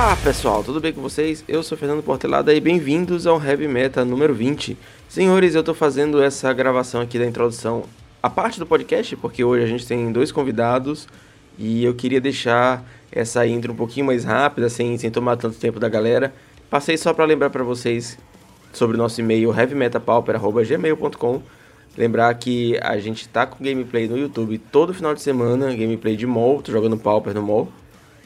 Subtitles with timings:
[0.00, 1.44] Olá pessoal, tudo bem com vocês?
[1.48, 4.78] Eu sou Fernando Portelada e bem-vindos ao Heavy Meta número 20.
[5.08, 7.82] Senhores, eu tô fazendo essa gravação aqui da introdução
[8.22, 11.08] a parte do podcast, porque hoje a gente tem dois convidados
[11.58, 15.80] e eu queria deixar essa intro um pouquinho mais rápida, sem, sem tomar tanto tempo
[15.80, 16.32] da galera.
[16.70, 18.16] Passei só para lembrar para vocês
[18.72, 21.42] sobre o nosso e-mail heavymetapauper.gmail.com
[21.96, 26.24] Lembrar que a gente tá com gameplay no YouTube todo final de semana, gameplay de
[26.24, 27.68] MOL, tô jogando Pauper no MOL.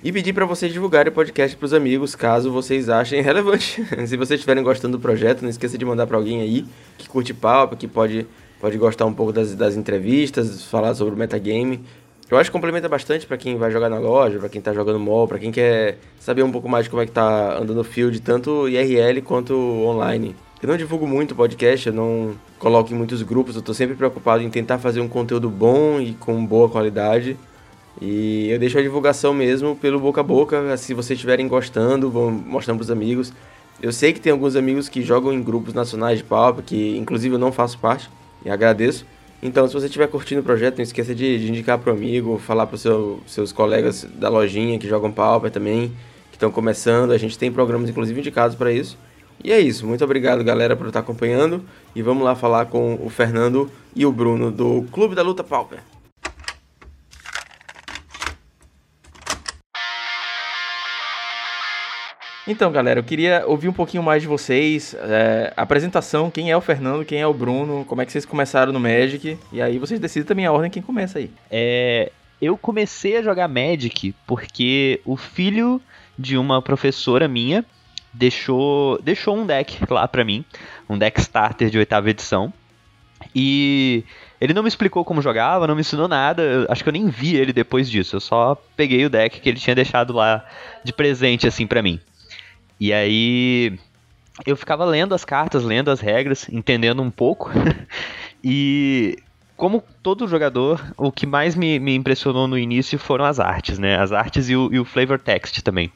[0.04, 3.84] E pedir para vocês divulgarem o podcast pros amigos, caso vocês achem relevante.
[4.04, 6.66] Se vocês estiverem gostando do projeto, não esqueça de mandar para alguém aí
[6.98, 8.26] que curte Pauper, que pode,
[8.60, 11.84] pode gostar um pouco das, das entrevistas, falar sobre o metagame.
[12.28, 14.98] Eu acho que complementa bastante para quem vai jogar na loja, para quem tá jogando
[14.98, 17.84] MOL, para quem quer saber um pouco mais de como é que tá andando o
[17.84, 20.34] field, tanto IRL quanto online.
[20.60, 24.42] Eu não divulgo muito podcast, eu não coloco em muitos grupos, eu tô sempre preocupado
[24.42, 27.36] em tentar fazer um conteúdo bom e com boa qualidade.
[28.00, 32.30] E eu deixo a divulgação mesmo pelo boca a boca, se vocês estiverem gostando, vão
[32.30, 33.32] mostrando pros amigos.
[33.80, 37.34] Eu sei que tem alguns amigos que jogam em grupos nacionais de pauper, que inclusive
[37.34, 38.08] eu não faço parte,
[38.44, 39.04] e agradeço.
[39.42, 42.38] Então, se você estiver curtindo o projeto, não esqueça de, de indicar para o amigo,
[42.38, 45.88] falar para os seu, seus colegas da lojinha que jogam pauper também,
[46.30, 47.10] que estão começando.
[47.10, 48.96] A gente tem programas, inclusive, indicados para isso.
[49.42, 51.64] E é isso, muito obrigado galera por estar acompanhando
[51.96, 55.80] e vamos lá falar com o Fernando e o Bruno do Clube da Luta Pauper.
[62.46, 64.96] Então, galera, eu queria ouvir um pouquinho mais de vocês.
[64.98, 68.72] É, apresentação, quem é o Fernando, quem é o Bruno, como é que vocês começaram
[68.72, 71.30] no Magic, e aí vocês decidem também a ordem quem começa aí.
[71.48, 75.80] É, eu comecei a jogar Magic porque o filho
[76.18, 77.64] de uma professora minha
[78.12, 80.44] deixou, deixou um deck lá pra mim,
[80.90, 82.52] um deck starter de oitava edição.
[83.32, 84.02] E
[84.40, 86.66] ele não me explicou como jogava, não me ensinou nada.
[86.68, 88.16] Acho que eu nem vi ele depois disso.
[88.16, 90.44] Eu só peguei o deck que ele tinha deixado lá
[90.82, 92.00] de presente, assim, para mim.
[92.78, 93.78] E aí
[94.46, 97.50] eu ficava lendo as cartas, lendo as regras, entendendo um pouco.
[98.42, 99.16] e
[99.56, 103.96] como todo jogador, o que mais me, me, impressionou no início foram as artes, né?
[103.96, 105.92] As artes e o, e o flavor text também.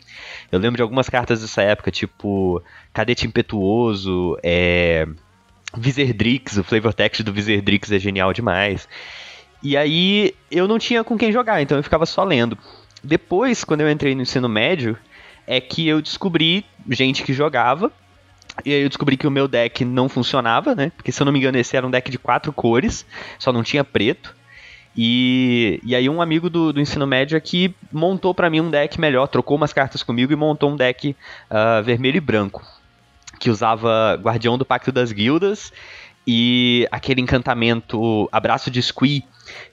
[0.53, 2.63] Eu lembro de algumas cartas dessa época, tipo
[2.93, 5.09] Cadete Impetuoso, é,
[5.77, 8.89] Vizerdrix, o flavor text do Vizerdrix é genial demais.
[9.63, 12.57] E aí eu não tinha com quem jogar, então eu ficava só lendo.
[13.03, 14.97] Depois, quando eu entrei no ensino médio,
[15.47, 17.93] é que eu descobri gente que jogava.
[18.65, 20.91] E aí eu descobri que o meu deck não funcionava, né?
[20.97, 23.07] Porque se eu não me engano, esse era um deck de quatro cores,
[23.39, 24.35] só não tinha preto.
[24.97, 28.99] E, e aí um amigo do, do ensino médio aqui montou para mim um deck
[28.99, 31.15] melhor, trocou umas cartas comigo e montou um deck
[31.51, 32.65] uh, vermelho e branco.
[33.39, 35.71] Que usava Guardião do Pacto das Guildas
[36.27, 39.23] e aquele encantamento Abraço de Squee,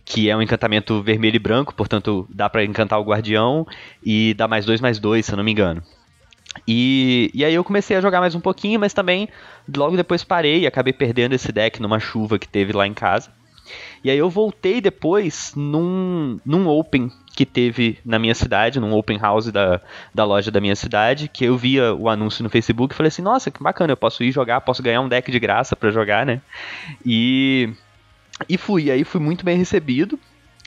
[0.05, 3.65] que é um encantamento vermelho e branco, portanto dá para encantar o Guardião
[4.03, 5.81] e dá mais dois, mais dois, se eu não me engano.
[6.67, 9.27] E, e aí eu comecei a jogar mais um pouquinho, mas também
[9.75, 13.31] logo depois parei e acabei perdendo esse deck numa chuva que teve lá em casa.
[14.03, 19.17] E aí eu voltei depois num, num Open que teve na minha cidade, num Open
[19.17, 19.81] House da,
[20.13, 23.21] da loja da minha cidade, que eu via o anúncio no Facebook e falei assim,
[23.21, 26.25] nossa, que bacana, eu posso ir jogar, posso ganhar um deck de graça para jogar,
[26.25, 26.41] né?
[27.05, 27.69] E,
[28.47, 30.19] e fui, aí fui muito bem recebido.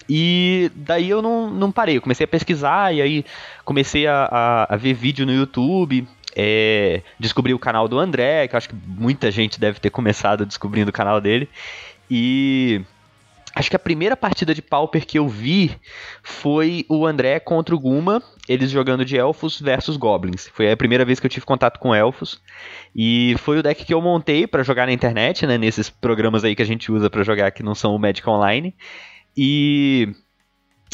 [0.08, 3.24] E daí eu não, não parei, eu comecei a pesquisar e aí
[3.64, 8.56] comecei a, a, a ver vídeo no YouTube, é, descobri o canal do André, que
[8.56, 11.48] acho que muita gente deve ter começado descobrindo o canal dele.
[12.10, 12.82] E
[13.56, 15.74] acho que a primeira partida de Pauper que eu vi
[16.22, 20.46] foi o André contra o Guma, eles jogando de elfos versus goblins.
[20.52, 22.38] Foi a primeira vez que eu tive contato com elfos.
[22.94, 26.54] E foi o deck que eu montei para jogar na internet, né, nesses programas aí
[26.54, 28.76] que a gente usa para jogar que não são o Magic Online.
[29.34, 30.14] E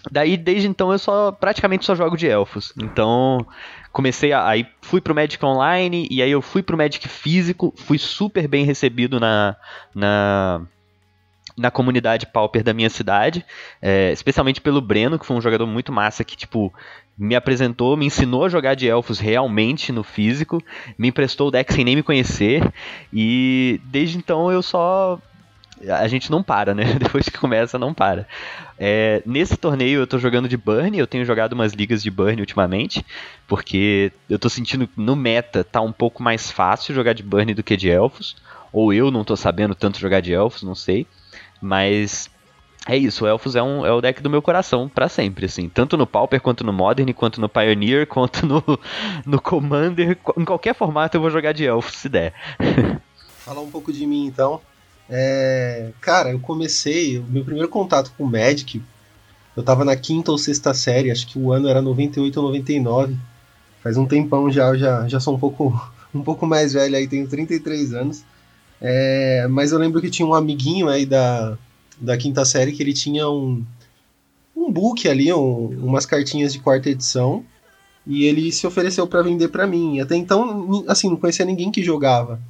[0.08, 2.72] daí desde então eu só praticamente só jogo de elfos.
[2.80, 3.44] Então,
[3.90, 7.98] comecei a, aí fui pro Magic Online e aí eu fui pro Magic físico, fui
[7.98, 9.56] super bem recebido na
[9.92, 10.64] na
[11.56, 13.44] na comunidade Pauper da minha cidade,
[13.80, 16.72] é, especialmente pelo Breno, que foi um jogador muito massa que, tipo,
[17.16, 20.62] me apresentou, me ensinou a jogar de elfos realmente no físico,
[20.98, 22.62] me emprestou o deck sem nem me conhecer,
[23.12, 25.18] e desde então eu só.
[25.88, 26.94] A gente não para, né?
[26.98, 28.26] Depois que começa, não para.
[28.78, 32.40] É, nesse torneio eu tô jogando de Burn, eu tenho jogado umas ligas de Burn
[32.40, 33.04] ultimamente,
[33.48, 37.64] porque eu tô sentindo no meta tá um pouco mais fácil jogar de Burn do
[37.64, 38.36] que de elfos,
[38.72, 41.06] ou eu não tô sabendo tanto jogar de elfos, não sei.
[41.62, 42.28] Mas
[42.88, 45.68] é isso, o Elfos é, um, é o deck do meu coração para sempre, assim.
[45.68, 48.62] Tanto no Pauper, quanto no Modern, quanto no Pioneer, quanto no,
[49.24, 50.18] no Commander.
[50.36, 52.34] Em qualquer formato eu vou jogar de Elfos, se der.
[53.38, 54.60] Falar um pouco de mim, então.
[55.08, 58.82] É, cara, eu comecei, o meu primeiro contato com Magic,
[59.56, 63.16] eu tava na quinta ou sexta série, acho que o ano era 98 ou 99.
[63.82, 65.80] Faz um tempão já, eu já, já sou um pouco,
[66.14, 68.24] um pouco mais velho aí, tenho 33 anos.
[68.84, 71.56] É, mas eu lembro que tinha um amiguinho aí da,
[72.00, 73.64] da quinta série que ele tinha um,
[74.56, 77.44] um book ali, um, umas cartinhas de quarta edição,
[78.04, 80.00] e ele se ofereceu para vender para mim.
[80.00, 82.40] Até então, assim, não conhecia ninguém que jogava.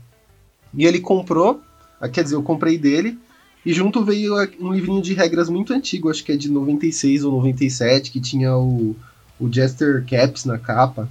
[0.72, 1.60] E ele comprou,
[2.00, 3.18] ah, quer dizer, eu comprei dele,
[3.64, 7.32] e junto veio um livrinho de regras muito antigo, acho que é de 96 ou
[7.32, 8.96] 97, que tinha o,
[9.38, 11.06] o Jester Caps na capa.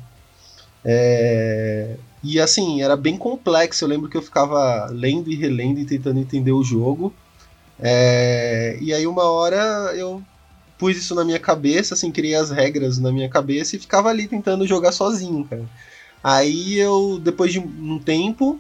[0.84, 1.96] É...
[2.24, 3.84] E assim, era bem complexo.
[3.84, 7.14] Eu lembro que eu ficava lendo e relendo e tentando entender o jogo.
[7.80, 8.78] É...
[8.82, 10.22] E aí, uma hora eu
[10.78, 14.28] pus isso na minha cabeça, assim, criei as regras na minha cabeça e ficava ali
[14.28, 15.66] tentando jogar sozinho, cara.
[16.24, 18.60] Aí eu, depois de um tempo,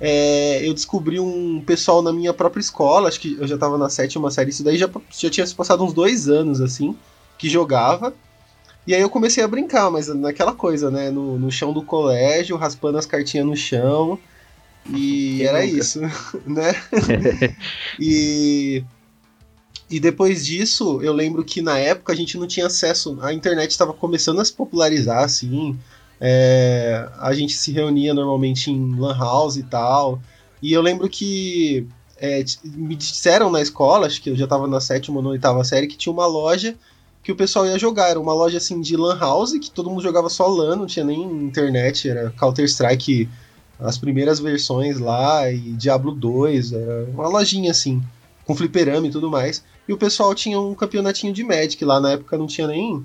[0.00, 3.88] é, eu descobri um pessoal na minha própria escola, acho que eu já tava na
[3.88, 6.96] sétima série, isso daí já, já tinha se passado uns dois anos, assim,
[7.38, 8.12] que jogava.
[8.86, 11.10] E aí eu comecei a brincar, mas naquela coisa, né?
[11.10, 14.18] No, no chão do colégio, raspando as cartinhas no chão.
[14.86, 15.78] E Quem era nunca?
[15.78, 16.00] isso,
[16.46, 16.74] né?
[17.98, 18.84] e
[19.88, 23.70] e depois disso, eu lembro que na época a gente não tinha acesso, a internet
[23.70, 25.78] estava começando a se popularizar, assim.
[26.20, 30.20] É, a gente se reunia normalmente em Lan House e tal.
[30.62, 34.80] E eu lembro que é, me disseram na escola, acho que eu já estava na
[34.80, 36.74] sétima ou na oitava série, que tinha uma loja
[37.24, 38.10] que o pessoal ia jogar.
[38.10, 41.04] Era uma loja assim de Lan House, que todo mundo jogava só LAN, não tinha
[41.04, 43.28] nem internet, era Counter-Strike,
[43.80, 48.02] as primeiras versões lá, e Diablo 2, era uma lojinha assim,
[48.44, 49.64] com fliperama e tudo mais.
[49.88, 53.04] E o pessoal tinha um campeonatinho de Magic lá, na época não tinha nem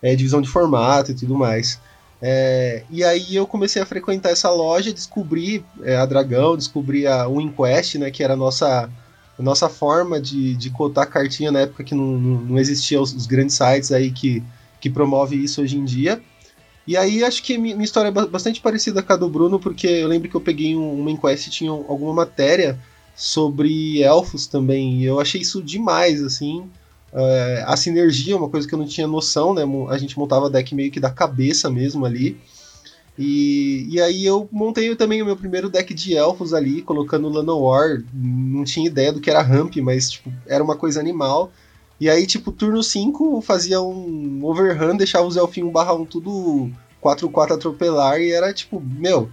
[0.00, 1.80] é, divisão de formato e tudo mais.
[2.20, 7.28] É, e aí eu comecei a frequentar essa loja, descobri é, a Dragão, descobri a
[7.28, 8.90] WinQuest, né, que era a nossa,
[9.38, 13.14] a nossa forma de, de cotar cartinha na época que não, não, não existiam os,
[13.14, 14.42] os, grandes sites aí que,
[14.80, 16.20] que promove isso hoje em dia.
[16.86, 20.08] E aí acho que minha história é bastante parecida com a do Bruno, porque eu
[20.08, 22.78] lembro que eu peguei um, uma enquete e tinha alguma matéria
[23.14, 25.02] sobre elfos também.
[25.02, 26.64] E eu achei isso demais, assim.
[27.12, 29.62] É, a sinergia, uma coisa que eu não tinha noção, né?
[29.90, 32.40] A gente montava deck meio que da cabeça mesmo ali.
[33.18, 38.02] E, e aí eu montei também o meu primeiro deck de elfos ali, colocando Llanowar.
[38.14, 41.50] Não tinha ideia do que era ramp, mas tipo, era uma coisa animal.
[42.00, 46.70] E aí, tipo, turno 5 fazia um overrun, deixava os elfinhos barra 1 tudo
[47.02, 49.28] 4-4 atropelar e era tipo, meu,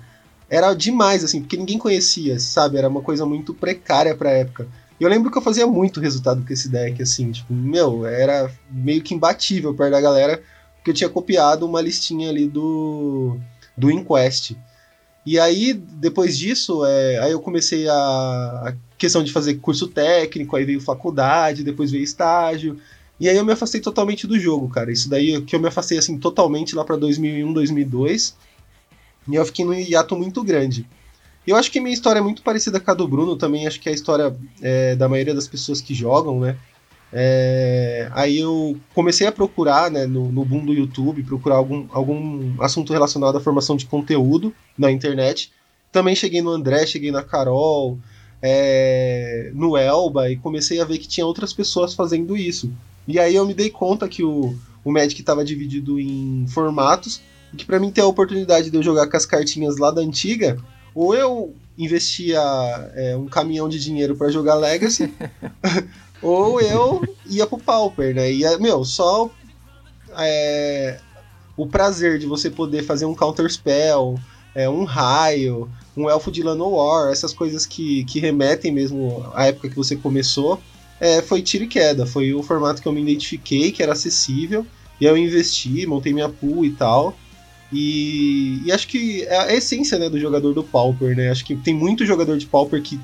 [0.49, 2.77] era demais, assim, porque ninguém conhecia, sabe?
[2.77, 4.67] Era uma coisa muito precária pra época.
[4.99, 8.49] E eu lembro que eu fazia muito resultado com esse deck, assim, tipo, meu, era
[8.71, 10.41] meio que imbatível perto da galera,
[10.77, 13.37] porque eu tinha copiado uma listinha ali do,
[13.77, 14.55] do Inquest.
[15.25, 20.55] E aí, depois disso, é, aí eu comecei a, a questão de fazer curso técnico,
[20.55, 22.77] aí veio faculdade, depois veio estágio.
[23.19, 24.91] E aí eu me afastei totalmente do jogo, cara.
[24.91, 28.35] Isso daí que eu me afastei assim totalmente lá para 2001, 2002.
[29.27, 30.85] E eu fiquei num hiato muito grande.
[31.47, 33.87] Eu acho que minha história é muito parecida com a do Bruno também, acho que
[33.87, 36.57] é a história é, da maioria das pessoas que jogam, né?
[37.13, 42.61] É, aí eu comecei a procurar, né, no, no boom do YouTube, procurar algum, algum
[42.61, 45.51] assunto relacionado à formação de conteúdo na internet.
[45.91, 47.97] Também cheguei no André, cheguei na Carol,
[48.41, 52.71] é, no Elba, e comecei a ver que tinha outras pessoas fazendo isso.
[53.07, 57.21] E aí eu me dei conta que o, o Magic estava dividido em formatos,
[57.55, 60.57] que para mim ter a oportunidade de eu jogar com as cartinhas lá da antiga,
[60.93, 62.39] ou eu investia
[62.95, 65.13] é, um caminhão de dinheiro para jogar Legacy,
[66.25, 68.31] ou eu ia pro Pauper, né?
[68.31, 69.29] E, meu, só
[70.17, 70.99] é,
[71.55, 74.19] o prazer de você poder fazer um counter spell,
[74.55, 79.69] é, um raio, um elfo de Llanowar, essas coisas que, que remetem mesmo à época
[79.69, 80.59] que você começou,
[80.99, 82.07] é, foi tiro e queda.
[82.07, 84.65] Foi o formato que eu me identifiquei, que era acessível,
[84.99, 87.15] e eu investi, montei minha pool e tal.
[87.71, 91.29] E, e, acho que é a essência né, do jogador do Pauper, né?
[91.29, 92.99] Acho que tem muito jogador de Pauper que,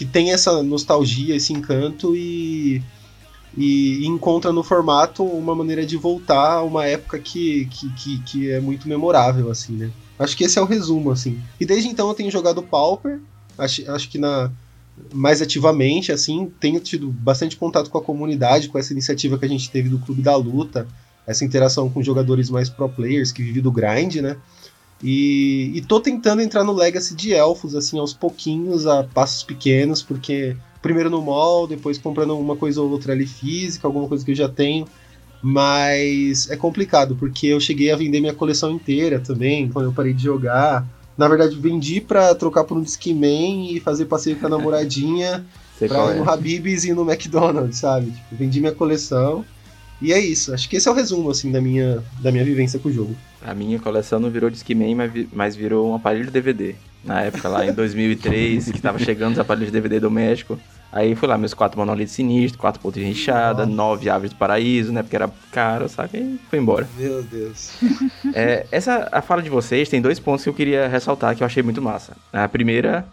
[0.00, 2.82] que tem essa nostalgia, esse encanto e,
[3.54, 8.50] e, encontra no formato uma maneira de voltar a uma época que, que, que, que,
[8.50, 9.90] é muito memorável, assim, né?
[10.18, 11.38] Acho que esse é o resumo, assim.
[11.60, 13.20] E desde então eu tenho jogado Pauper,
[13.58, 14.50] acho, acho que na
[15.12, 19.48] mais ativamente, assim, tenho tido bastante contato com a comunidade, com essa iniciativa que a
[19.48, 20.88] gente teve do Clube da Luta,
[21.26, 24.38] essa interação com jogadores mais pro players que vivem do grind, né?
[25.02, 30.02] E, e tô tentando entrar no Legacy de Elfos, assim, aos pouquinhos, a passos pequenos,
[30.02, 34.30] porque primeiro no mall, depois comprando uma coisa ou outra ali física, alguma coisa que
[34.30, 34.86] eu já tenho.
[35.42, 40.12] Mas é complicado, porque eu cheguei a vender minha coleção inteira também, quando eu parei
[40.12, 40.86] de jogar.
[41.16, 45.44] Na verdade, vendi pra trocar por um Discman e fazer passeio com a namoradinha
[45.78, 46.32] pra ir no é.
[46.32, 48.10] Habib's e no McDonald's, sabe?
[48.10, 49.44] Tipo, vendi minha coleção
[50.00, 52.78] E é isso, acho que esse é o resumo, assim, da minha, da minha vivência
[52.78, 53.14] com o jogo.
[53.42, 56.74] A minha coleção não virou Discman, mas, mas virou um aparelho de DVD.
[57.04, 60.58] Na época lá, em 2003, que tava chegando os aparelhos de DVD do México.
[60.92, 64.92] Aí fui lá, meus quatro monolitos sinistros, quatro pontos de enxada, nove aves do paraíso,
[64.92, 65.02] né?
[65.02, 66.18] Porque era caro, sabe?
[66.18, 66.88] E foi embora.
[66.98, 67.72] Meu Deus.
[68.32, 71.46] É, essa, a fala de vocês tem dois pontos que eu queria ressaltar que eu
[71.46, 72.16] achei muito massa.
[72.32, 73.04] A primeira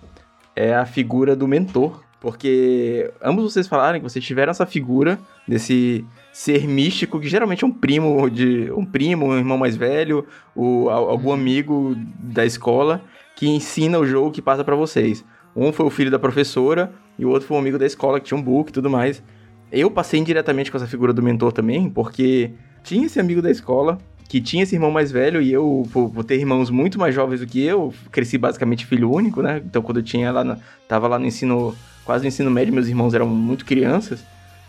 [0.56, 5.18] é a figura do mentor, porque ambos vocês falaram que vocês tiveram essa figura
[5.48, 6.06] desse
[6.38, 10.24] ser místico que geralmente é um primo de um primo, um irmão mais velho,
[10.56, 13.02] ou algum amigo da escola
[13.36, 15.26] que ensina o jogo que passa para vocês.
[15.56, 18.28] Um foi o filho da professora e o outro foi um amigo da escola que
[18.28, 19.24] tinha um book e tudo mais.
[19.72, 22.52] Eu passei indiretamente com essa figura do mentor também, porque
[22.84, 23.98] tinha esse amigo da escola
[24.30, 27.40] que tinha esse irmão mais velho e eu, por, por, ter irmãos muito mais jovens
[27.40, 29.60] do que eu, cresci basicamente filho único, né?
[29.66, 30.56] Então quando eu tinha lá, no,
[30.88, 31.76] tava lá no ensino,
[32.06, 34.24] quase no ensino médio, meus irmãos eram muito crianças.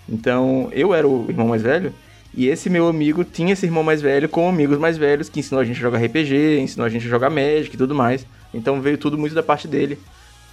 [0.09, 1.93] Então eu era o irmão mais velho
[2.35, 5.61] e esse meu amigo tinha esse irmão mais velho com amigos mais velhos que ensinou
[5.61, 8.27] a gente a jogar RPG, ensinou a gente a jogar Magic e tudo mais.
[8.53, 9.99] Então veio tudo muito da parte dele.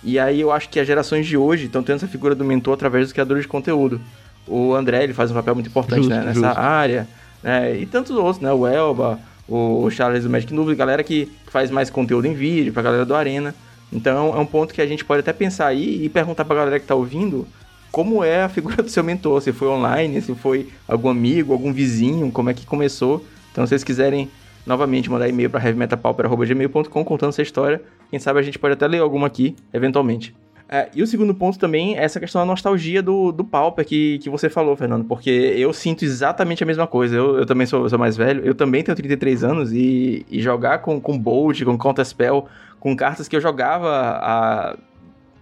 [0.03, 2.74] E aí eu acho que as gerações de hoje estão tendo essa figura do mentor
[2.74, 4.00] através dos criadores de conteúdo.
[4.47, 6.59] O André, ele faz um papel muito importante justo, né, nessa justo.
[6.59, 7.07] área
[7.45, 7.77] né?
[7.77, 8.51] E tantos outros, né?
[8.51, 12.81] O Elba, o Charles do Magic Noob, galera que faz mais conteúdo em vídeo, pra
[12.81, 13.53] galera do Arena.
[13.93, 16.79] Então é um ponto que a gente pode até pensar aí e perguntar pra galera
[16.79, 17.47] que tá ouvindo
[17.95, 21.71] como é a figura do seu mentor, se foi online, se foi algum amigo, algum
[21.71, 23.23] vizinho, como é que começou.
[23.53, 24.29] Então se vocês quiserem
[24.65, 28.99] novamente mandar e-mail para heavymetapauper.gmail.com contando essa história, quem sabe a gente pode até ler
[28.99, 30.35] alguma aqui, eventualmente.
[30.67, 34.17] É, e o segundo ponto também é essa questão da nostalgia do, do Pauper que,
[34.17, 37.15] que você falou, Fernando, porque eu sinto exatamente a mesma coisa.
[37.15, 40.79] Eu, eu também sou, sou mais velho, eu também tenho 33 anos e, e jogar
[40.79, 42.45] com, com Bolt, com Counterspell,
[42.77, 44.75] com cartas que eu jogava a,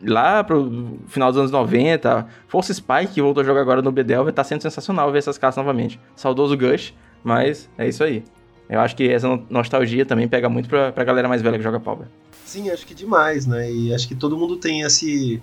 [0.05, 4.31] lá pro final dos anos 90, Força Spike, que voltou a jogar agora no Bedel,
[4.31, 6.00] tá sendo sensacional ver essas cartas novamente.
[6.15, 6.93] Saudoso Gush,
[7.24, 8.24] mas é isso aí.
[8.69, 11.79] Eu acho que essa nostalgia também pega muito pra, pra galera mais velha que joga
[11.79, 12.07] Pauper.
[12.45, 13.72] Sim, acho que demais, né?
[13.72, 15.41] E acho que todo mundo tem esse.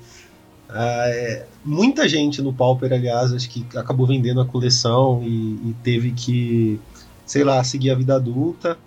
[0.69, 5.77] Uh, é, muita gente no Pauper, aliás, acho que acabou vendendo a coleção e, e,
[5.83, 6.81] teve que,
[7.27, 8.79] sei lá, seguir a vida adulta.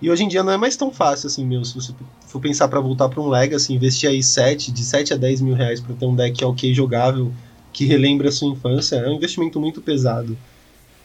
[0.00, 1.64] E hoje em dia não é mais tão fácil assim, meu.
[1.64, 1.92] Se você
[2.32, 5.54] for pensar para voltar para um Legacy, investir aí 7, de 7 a 10 mil
[5.54, 7.32] reais para ter um deck ok jogável
[7.72, 10.36] que relembre a sua infância, é um investimento muito pesado.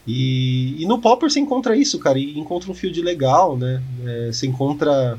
[0.05, 3.81] E, e no Pauper você encontra isso, cara, e encontra um field legal, né?
[4.05, 5.17] É, você encontra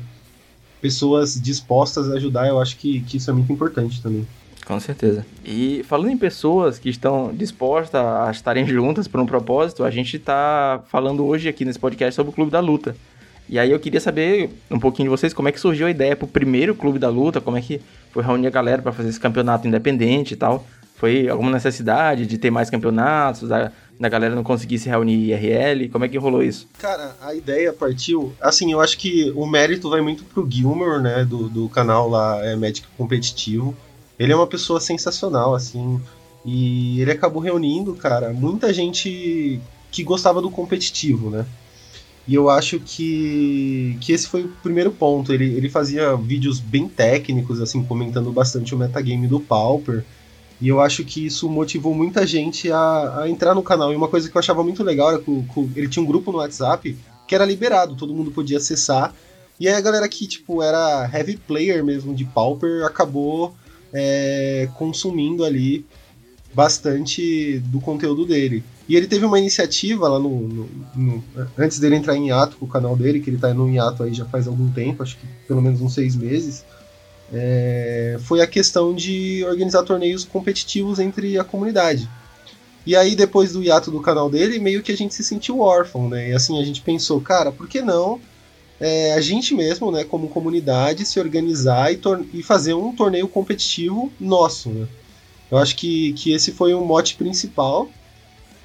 [0.81, 4.27] pessoas dispostas a ajudar, eu acho que, que isso é muito importante também.
[4.65, 5.25] Com certeza.
[5.43, 10.17] E falando em pessoas que estão dispostas a estarem juntas por um propósito, a gente
[10.17, 12.95] está falando hoje aqui nesse podcast sobre o Clube da Luta.
[13.49, 16.15] E aí eu queria saber um pouquinho de vocês como é que surgiu a ideia
[16.15, 19.09] para o primeiro Clube da Luta, como é que foi reunir a galera para fazer
[19.09, 20.65] esse campeonato independente e tal.
[20.95, 25.89] Foi alguma necessidade de ter mais campeonatos, da, da galera não conseguir se reunir IRL?
[25.89, 26.67] Como é que rolou isso?
[26.77, 28.33] Cara, a ideia partiu.
[28.39, 31.25] Assim, eu acho que o mérito vai muito pro Gilmore, né?
[31.25, 32.55] Do, do canal lá é
[32.97, 33.75] Competitivo.
[34.19, 35.99] Ele é uma pessoa sensacional, assim.
[36.45, 39.59] E ele acabou reunindo, cara, muita gente
[39.91, 41.45] que gostava do competitivo, né?
[42.29, 45.33] E eu acho que, que esse foi o primeiro ponto.
[45.33, 50.05] Ele, ele fazia vídeos bem técnicos, assim, comentando bastante o metagame do Pauper.
[50.61, 53.91] E eu acho que isso motivou muita gente a, a entrar no canal.
[53.91, 56.31] E uma coisa que eu achava muito legal era que, que ele tinha um grupo
[56.31, 56.95] no WhatsApp
[57.27, 59.11] que era liberado, todo mundo podia acessar.
[59.59, 63.55] E aí a galera que, tipo, era heavy player mesmo de Pauper acabou
[63.91, 65.83] é, consumindo ali
[66.53, 68.63] bastante do conteúdo dele.
[68.89, 71.23] E ele teve uma iniciativa lá no, no, no,
[71.55, 74.13] Antes dele entrar em hiato com o canal dele, que ele tá no hiato aí
[74.13, 76.65] já faz algum tempo, acho que pelo menos uns seis meses
[77.31, 82.09] é, foi a questão de organizar torneios competitivos entre a comunidade.
[82.85, 86.09] E aí, depois do hiato do canal dele, meio que a gente se sentiu órfão,
[86.09, 86.29] né?
[86.29, 88.19] E assim, a gente pensou, cara, por que não
[88.79, 91.99] é, a gente mesmo, né, como comunidade, se organizar e,
[92.33, 94.87] e, fazer um torneio competitivo nosso, né?
[95.51, 97.89] Eu acho que, que esse foi o mote principal.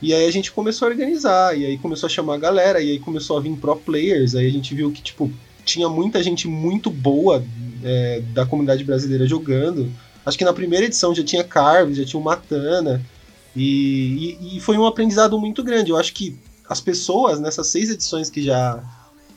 [0.03, 2.93] E aí a gente começou a organizar, e aí começou a chamar a galera, e
[2.93, 5.31] aí começou a vir pro players, aí a gente viu que, tipo,
[5.65, 7.43] tinha muita gente muito boa
[7.83, 9.91] é, da comunidade brasileira jogando.
[10.25, 13.05] Acho que na primeira edição já tinha Carves, já tinha o Matana.
[13.55, 15.91] E, e, e, foi um aprendizado muito grande.
[15.91, 16.37] Eu acho que
[16.69, 18.83] as pessoas, nessas seis edições que já,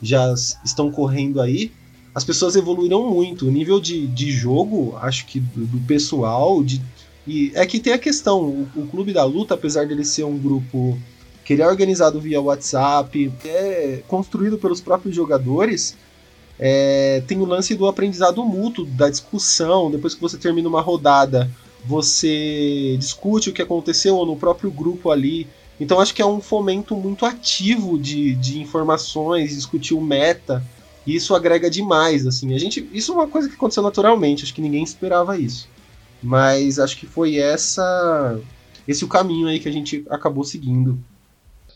[0.01, 0.33] já
[0.63, 1.71] estão correndo aí,
[2.15, 3.47] as pessoas evoluíram muito.
[3.47, 6.63] O nível de, de jogo, acho que do, do pessoal.
[6.63, 6.81] De,
[7.27, 10.37] e é que tem a questão: o, o Clube da Luta, apesar dele ser um
[10.37, 10.97] grupo
[11.43, 15.95] que ele é organizado via WhatsApp, é construído pelos próprios jogadores,
[16.59, 19.91] é, tem o lance do aprendizado mútuo, da discussão.
[19.91, 21.49] Depois que você termina uma rodada,
[21.85, 25.47] você discute o que aconteceu no próprio grupo ali.
[25.79, 30.63] Então acho que é um fomento muito ativo de, de informações, discutir o meta,
[31.05, 32.53] e isso agrega demais, assim.
[32.53, 35.69] A gente, isso é uma coisa que aconteceu naturalmente, acho que ninguém esperava isso.
[36.21, 38.39] Mas acho que foi essa
[38.87, 40.99] esse o caminho aí que a gente acabou seguindo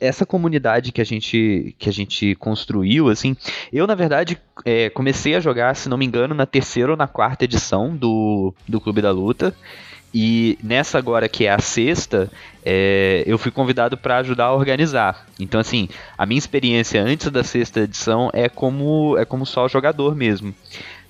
[0.01, 3.37] essa comunidade que a gente que a gente construiu, assim,
[3.71, 7.07] eu na verdade é, comecei a jogar, se não me engano, na terceira ou na
[7.07, 9.55] quarta edição do, do Clube da Luta.
[10.13, 12.29] E nessa agora que é a sexta,
[12.65, 15.25] é, eu fui convidado para ajudar a organizar.
[15.39, 20.15] Então, assim, a minha experiência antes da sexta edição é como é como só jogador
[20.15, 20.53] mesmo.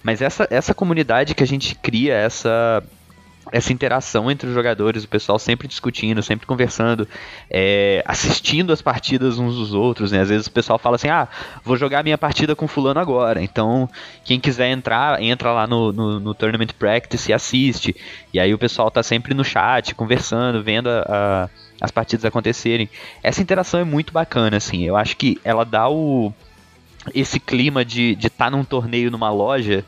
[0.04, 2.84] Mas essa, essa comunidade que a gente cria, essa
[3.52, 7.08] essa interação entre os jogadores, o pessoal sempre discutindo, sempre conversando,
[7.50, 10.22] é, assistindo as partidas uns dos outros, né?
[10.22, 11.28] Às vezes o pessoal fala assim, ah,
[11.64, 13.90] vou jogar minha partida com fulano agora, então
[14.24, 17.96] quem quiser entrar, entra lá no, no, no Tournament Practice e assiste,
[18.34, 21.50] e aí o pessoal tá sempre no chat, conversando, vendo a, a,
[21.82, 22.90] as partidas acontecerem.
[23.22, 26.34] Essa interação é muito bacana, assim, eu acho que ela dá o
[27.14, 29.84] esse clima de estar tá num torneio numa loja,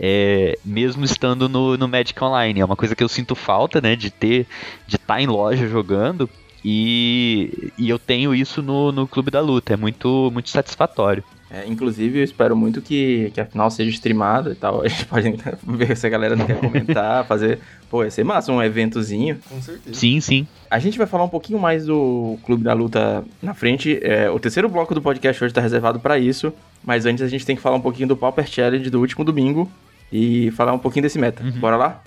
[0.00, 2.60] é, mesmo estando no, no Magic Online.
[2.60, 3.94] É uma coisa que eu sinto falta, né?
[3.94, 4.46] De ter,
[4.86, 6.28] de estar tá em loja jogando.
[6.64, 9.74] E, e eu tenho isso no, no Clube da Luta.
[9.74, 11.22] É muito, muito satisfatório.
[11.50, 14.82] É, inclusive, eu espero muito que, que a final seja streamada e tal.
[14.84, 15.32] A gente pode
[15.64, 17.60] ver se a galera não quer comentar, fazer.
[17.88, 19.38] Pô, ia ser massa, um eventozinho.
[19.48, 19.94] Com certeza.
[19.94, 20.46] Sim, sim.
[20.68, 23.98] A gente vai falar um pouquinho mais do Clube da Luta na frente.
[24.02, 26.52] É, o terceiro bloco do podcast hoje está reservado para isso.
[26.84, 29.70] Mas antes a gente tem que falar um pouquinho do Pauper Challenge do último domingo
[30.12, 31.42] e falar um pouquinho desse meta.
[31.42, 31.52] Uhum.
[31.52, 32.02] Bora lá?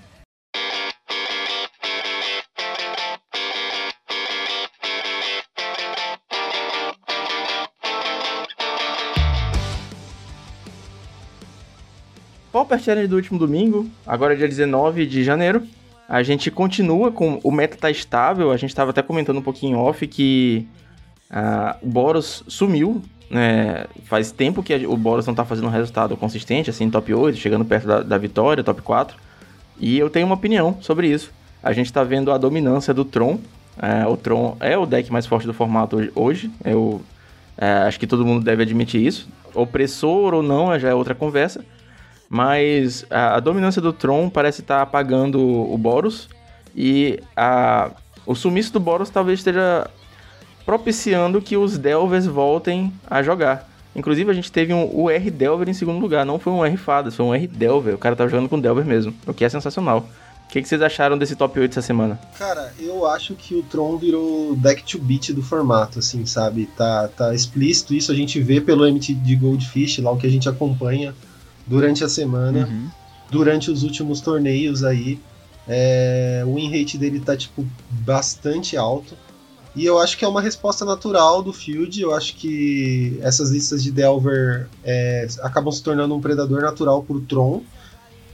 [12.70, 15.64] Pauper Challenge do último domingo, agora é dia 19 de janeiro.
[16.08, 17.40] A gente continua com.
[17.44, 20.68] O meta tá estável, a gente estava até comentando um pouquinho off que
[21.32, 23.02] uh, o Boros sumiu.
[23.28, 23.86] Né?
[24.06, 27.66] Faz tempo que o Boros não tá fazendo um resultado consistente, assim, top 8, chegando
[27.66, 29.18] perto da, da vitória, top 4.
[29.80, 31.32] E eu tenho uma opinião sobre isso.
[31.64, 33.40] A gente tá vendo a dominância do Tron.
[33.78, 36.52] Uh, o Tron é o deck mais forte do formato hoje.
[36.64, 37.02] Eu
[37.58, 39.28] uh, acho que todo mundo deve admitir isso.
[39.56, 41.66] Opressor ou não já é outra conversa.
[42.30, 46.30] Mas a, a dominância do Tron parece estar tá apagando o Boros.
[46.76, 47.92] E a,
[48.26, 49.90] o sumiço do Boros talvez esteja
[50.64, 53.68] propiciando que os Delvers voltem a jogar.
[53.96, 56.24] Inclusive, a gente teve um UR Delver em segundo lugar.
[56.24, 57.96] Não foi um R Fadas, foi um R Delver.
[57.96, 60.08] O cara tava jogando com Delver mesmo, o que é sensacional.
[60.46, 62.20] O que, que, vocês acharam desse top 8 essa semana?
[62.38, 66.68] Cara, eu acho que o Tron virou deck to beat do formato, assim, sabe?
[66.76, 70.30] Tá, tá explícito isso, a gente vê pelo MT de Goldfish, lá o que a
[70.30, 71.14] gente acompanha
[71.70, 72.90] durante a semana, uhum.
[73.30, 75.20] durante os últimos torneios aí.
[75.68, 79.16] É, o win rate dele tá tipo bastante alto.
[79.76, 82.02] E eu acho que é uma resposta natural do Field.
[82.02, 87.22] Eu acho que essas listas de Delver é, acabam se tornando um predador natural pro
[87.22, 87.62] Tron.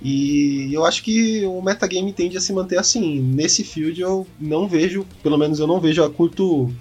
[0.01, 3.19] E eu acho que o metagame tende a se manter assim.
[3.19, 6.71] Nesse field eu não vejo, pelo menos eu não vejo a curto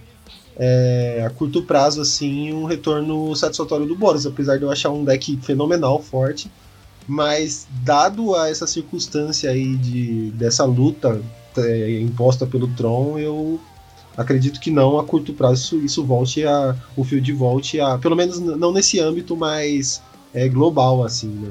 [0.56, 5.04] é, a curto prazo assim um retorno satisfatório do Boros, apesar de eu achar um
[5.04, 6.50] deck fenomenal, forte.
[7.06, 11.20] Mas dado a essa circunstância aí de, dessa luta
[11.58, 13.60] é, imposta pelo Tron, eu
[14.16, 18.14] acredito que não a curto prazo isso, isso volte a o field volte a pelo
[18.14, 20.00] menos não nesse âmbito mais
[20.32, 21.50] é, global assim, né?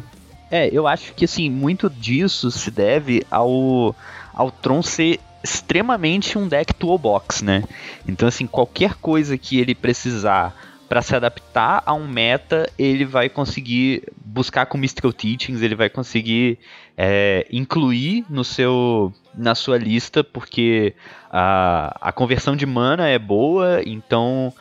[0.50, 3.96] É, eu acho que assim muito disso se deve ao
[4.34, 7.64] ao Tron ser extremamente um deck toolbox, né?
[8.08, 10.56] Então, assim, qualquer coisa que ele precisar
[10.88, 15.90] para se adaptar a um meta, ele vai conseguir buscar com Mystical Teachings, ele vai
[15.90, 16.60] conseguir
[16.96, 20.94] é, incluir no seu, na sua lista, porque
[21.32, 24.54] a, a conversão de mana é boa, então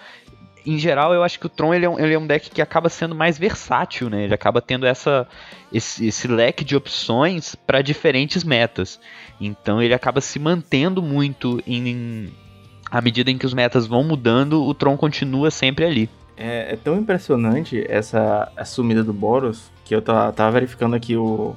[0.65, 2.63] em geral, eu acho que o Tron ele é, um, ele é um deck que
[2.63, 4.25] acaba sendo mais versátil, né?
[4.25, 5.27] Ele acaba tendo essa,
[5.73, 9.01] esse, esse leque de opções para diferentes metas.
[9.41, 12.33] Então ele acaba se mantendo muito em,
[12.91, 16.11] à medida em que os metas vão mudando, o Tron continua sempre ali.
[16.37, 21.55] É, é tão impressionante essa, essa sumida do Boros que eu tava verificando aqui o,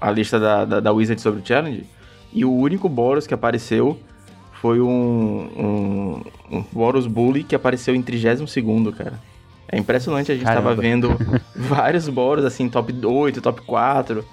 [0.00, 1.84] a lista da, da, da Wizard sobre o Challenge.
[2.32, 3.98] E o único Boros que apareceu
[4.60, 8.54] foi um, um, um Boros Bully que apareceu em 32
[8.96, 9.20] cara.
[9.70, 10.70] É impressionante, a gente Caramba.
[10.70, 11.16] tava vendo
[11.54, 14.24] vários Boros, assim, top 8, top 4.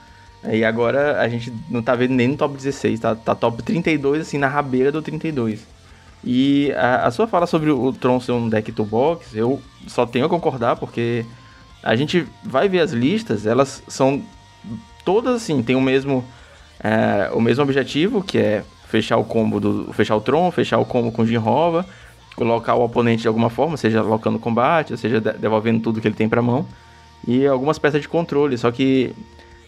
[0.51, 4.21] E agora a gente não tá vendo nem no top 16, tá, tá top 32,
[4.21, 5.65] assim, na rabeira do 32.
[6.23, 10.25] E a, a sua fala sobre o Tron ser um deck toolbox, eu só tenho
[10.25, 11.25] a concordar, porque
[11.83, 14.23] a gente vai ver as listas, elas são
[15.03, 16.25] todas assim, tem o mesmo,
[16.79, 19.93] é, o mesmo objetivo, que é fechar o combo do.
[19.93, 21.85] fechar o Tron, fechar o combo com Jinrova,
[22.35, 26.15] colocar o oponente de alguma forma, seja locando combate, ou seja devolvendo tudo que ele
[26.15, 26.65] tem pra mão.
[27.27, 29.13] E algumas peças de controle, só que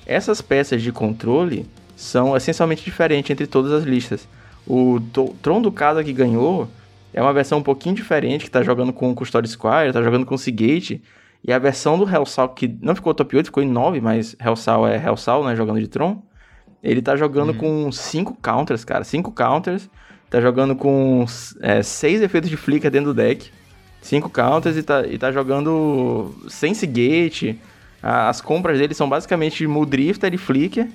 [0.05, 4.27] essas peças de controle são essencialmente diferentes entre todas as listas.
[4.65, 4.99] O
[5.41, 6.67] Tron do Casa que ganhou
[7.13, 10.25] é uma versão um pouquinho diferente, que tá jogando com o Custody Squire, tá jogando
[10.25, 11.01] com Seagate,
[11.43, 14.87] e a versão do Hellsal, que não ficou top 8, ficou em 9, mas Hellsal
[14.87, 16.21] é Hellsal, né, jogando de Tron,
[16.83, 17.85] ele tá jogando uhum.
[17.85, 19.89] com 5 counters, cara, 5 counters,
[20.29, 23.51] tá jogando com 6 é, efeitos de flicker dentro do deck,
[24.01, 27.59] 5 counters e tá, e tá jogando sem Seagate,
[28.01, 30.87] as compras dele são basicamente Muldrifter e Flicker,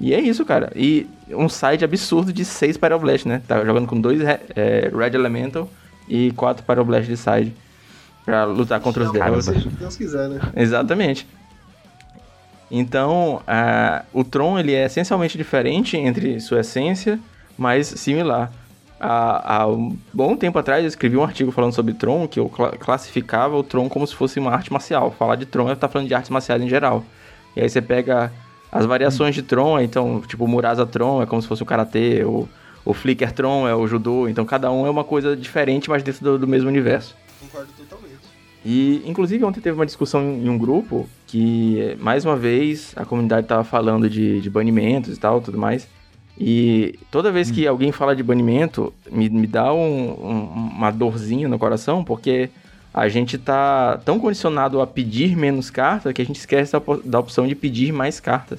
[0.00, 0.72] e é isso, cara.
[0.74, 3.42] E um side absurdo de 6 Pyroblast, né?
[3.46, 5.70] Tá jogando com 2 é, Red Elemental
[6.08, 7.54] e 4 Pyroblast de side.
[8.24, 9.44] Pra lutar contra os Devils.
[9.44, 10.40] Se Deus quiser, né?
[10.56, 11.26] Exatamente.
[12.70, 13.42] Então,
[14.12, 17.18] o Tron ele é essencialmente diferente entre sua essência,
[17.58, 18.52] mas similar.
[19.02, 22.50] Há, há, um bom tempo atrás eu escrevi um artigo falando sobre Tron, que eu
[22.54, 25.10] cl classificava o Tron como se fosse uma arte marcial.
[25.10, 27.02] Falar de Tron é estar tá falando de artes marciais em geral.
[27.56, 28.30] E aí você pega
[28.70, 32.22] as variações de Tron, então, tipo, o Murasa Tron é como se fosse o Karatê,
[32.24, 32.48] o,
[32.84, 36.22] o Flicker Tron é o Judô, então cada um é uma coisa diferente, mas dentro
[36.22, 37.16] do, do mesmo universo.
[37.40, 38.20] Concordo totalmente.
[38.64, 43.44] E, inclusive, ontem teve uma discussão em um grupo que, mais uma vez, a comunidade
[43.44, 45.86] estava falando de, de banimentos e tal, tudo mais.
[46.36, 47.70] E toda vez que hum.
[47.70, 52.50] alguém fala de banimento, me, me dá um, um, uma dorzinha no coração, porque
[52.92, 57.20] a gente tá tão condicionado a pedir menos cartas que a gente esquece da, da
[57.20, 58.58] opção de pedir mais cartas.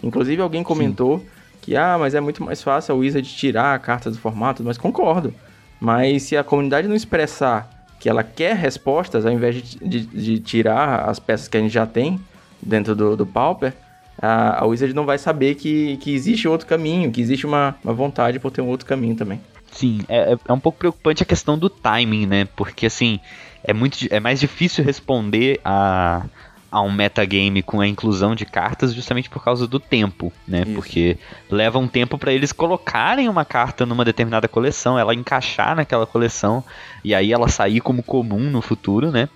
[0.00, 1.26] Inclusive alguém comentou Sim.
[1.62, 4.78] que, ah, mas é muito mais fácil a Wizard tirar a carta do formato, mas
[4.78, 5.34] concordo.
[5.80, 7.73] Mas se a comunidade não expressar
[8.04, 11.72] que ela quer respostas, ao invés de, de, de tirar as peças que a gente
[11.72, 12.20] já tem
[12.60, 13.72] dentro do, do Pauper,
[14.20, 17.94] a, a Wizard não vai saber que, que existe outro caminho, que existe uma, uma
[17.94, 19.40] vontade por ter um outro caminho também.
[19.72, 22.46] Sim, é, é um pouco preocupante a questão do timing, né?
[22.54, 23.20] Porque assim,
[23.62, 26.26] é muito é mais difícil responder a,
[26.74, 30.62] a um metagame com a inclusão de cartas justamente por causa do tempo, né?
[30.62, 30.74] Isso.
[30.74, 31.16] Porque
[31.48, 36.64] leva um tempo para eles colocarem uma carta numa determinada coleção, ela encaixar naquela coleção
[37.04, 39.28] e aí ela sair como comum no futuro, né?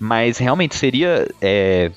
[0.00, 1.92] Mas realmente seria é,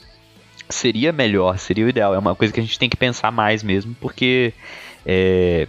[0.69, 2.13] seria melhor, seria o ideal.
[2.13, 4.53] É uma coisa que a gente tem que pensar mais mesmo, porque
[5.03, 5.67] é,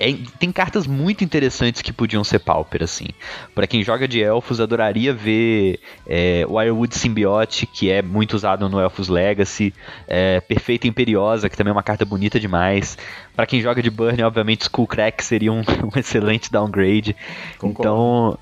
[0.00, 3.08] é, tem cartas muito interessantes que podiam ser Pauper, assim.
[3.54, 8.80] Para quem joga de elfos, adoraria ver é, Wirewood Symbiote, que é muito usado no
[8.80, 9.74] Elfos Legacy,
[10.08, 12.96] é, Perfeita Imperiosa, que também é uma carta bonita demais.
[13.36, 15.60] Para quem joga de Burn, obviamente Skullcrack seria um,
[15.94, 17.14] um excelente downgrade.
[17.58, 17.80] Concordo.
[17.82, 18.38] Então,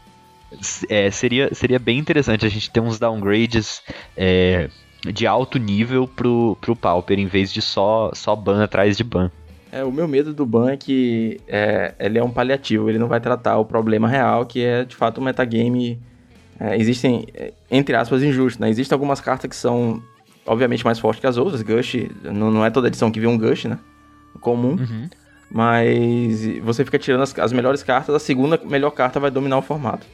[0.89, 3.83] é, seria, seria bem interessante a gente ter uns downgrades
[4.17, 4.71] é,
[5.13, 9.29] de alto nível pro, pro Pauper, em vez de só, só ban atrás de ban.
[9.71, 13.09] É, o meu medo do ban é que é, ele é um paliativo, ele não
[13.09, 16.01] vai tratar o problema real, que é de fato um metagame.
[16.59, 17.27] É, existem,
[17.71, 18.69] entre aspas, injustos, né?
[18.69, 20.03] Existem algumas cartas que são,
[20.47, 21.63] obviamente, mais fortes que as outras.
[21.63, 23.79] Gush, não, não é toda edição que vê um Gush, né?
[24.41, 24.71] Comum.
[24.71, 25.09] Uhum.
[25.51, 29.63] Mas você fica tirando as, as, melhores cartas, a segunda melhor carta vai dominar o
[29.63, 30.07] formato.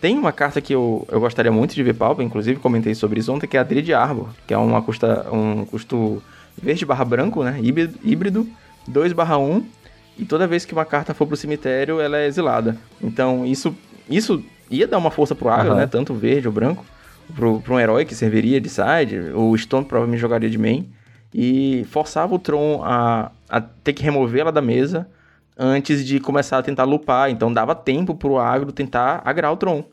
[0.00, 3.32] Tem uma carta que eu, eu gostaria muito de ver palpa, inclusive comentei sobre isso
[3.32, 6.22] ontem, que é a Drid Arbor, que é uma custa, um custo
[6.60, 7.58] verde barra branco, né?
[7.62, 8.46] Híbrido, híbrido
[8.88, 9.64] 2/1
[10.18, 12.76] e toda vez que uma carta for pro cemitério, ela é exilada.
[13.00, 13.74] Então, isso
[14.08, 15.78] isso ia dar uma força pro agro, uhum.
[15.78, 15.86] né?
[15.86, 16.84] Tanto verde ou branco,
[17.34, 20.88] pro, pro um herói que serviria de side, o Stone provavelmente jogaria de main,
[21.32, 25.08] e forçava o Tron a, a ter que remover ela da mesa
[25.56, 27.30] antes de começar a tentar lupar.
[27.30, 29.84] Então, dava tempo pro agro tentar agrar o Tron.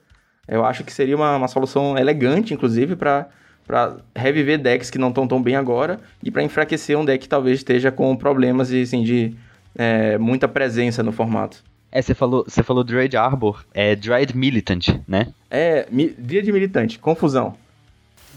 [0.47, 3.27] Eu acho que seria uma, uma solução elegante, inclusive, para
[3.69, 7.29] para reviver decks que não estão tão bem agora e para enfraquecer um deck que
[7.29, 9.35] talvez esteja com problemas assim, de
[9.75, 11.63] é, muita presença no formato.
[11.91, 15.27] É, você falou, você falou Dread Arbor, é Dread Militant, né?
[15.51, 17.53] É, mi, Dread Militante, confusão.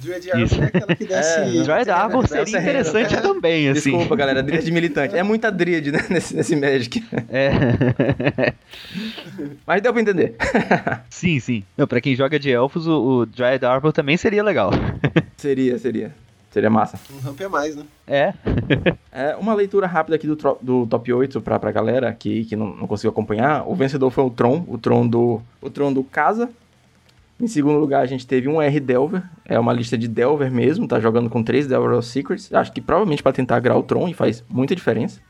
[0.03, 1.41] Dread Arbor é aquela que desce...
[1.43, 3.91] É, Dread Arbor seria interessante também, assim.
[3.91, 5.17] Desculpa, galera, Dread Militante.
[5.17, 7.05] É muita Dread, né, nesse, nesse Magic.
[7.29, 8.53] É.
[9.67, 10.35] Mas deu pra entender.
[11.09, 11.65] sim, sim.
[11.77, 14.71] Não, pra quem joga de elfos, o, o Dread Arbor também seria legal.
[15.37, 16.13] seria, seria.
[16.51, 17.01] Seria massa.
[17.11, 17.85] Um ramp a mais, né?
[18.07, 18.35] É.
[19.11, 22.77] é uma leitura rápida aqui do, do top 8 pra, pra galera que, que não,
[22.77, 23.67] não conseguiu acompanhar.
[23.67, 26.51] O vencedor foi o Tron, o Tron do, o Tron do Casa,
[27.43, 30.87] em segundo lugar, a gente teve um R Delver, é uma lista de Delver mesmo,
[30.87, 34.09] tá jogando com três Delver of Secrets, acho que provavelmente para tentar agrar o Tron
[34.09, 35.21] e faz muita diferença.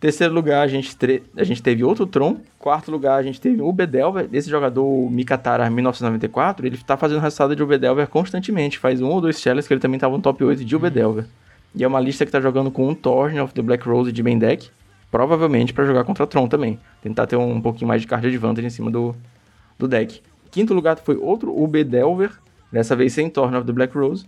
[0.00, 0.96] Terceiro lugar, a gente,
[1.36, 2.38] a gente teve outro Tron.
[2.58, 4.28] Quarto lugar, a gente teve o Delver.
[4.32, 8.78] Esse jogador, o Mikatara 1994, ele tá fazendo resultado de Delver constantemente.
[8.78, 11.24] Faz um ou dois challenges que ele também tava no top 8 de Delver.
[11.74, 14.22] E é uma lista que tá jogando com um Thorn of the Black Rose de
[14.22, 14.70] main deck.
[15.10, 16.78] Provavelmente para jogar contra Tron também.
[17.02, 19.16] Tentar ter um pouquinho mais de card advantage em cima do,
[19.76, 20.20] do deck.
[20.50, 22.32] Quinto lugar foi outro UB Delver,
[22.72, 24.26] dessa vez sem Torn of the Black Rose.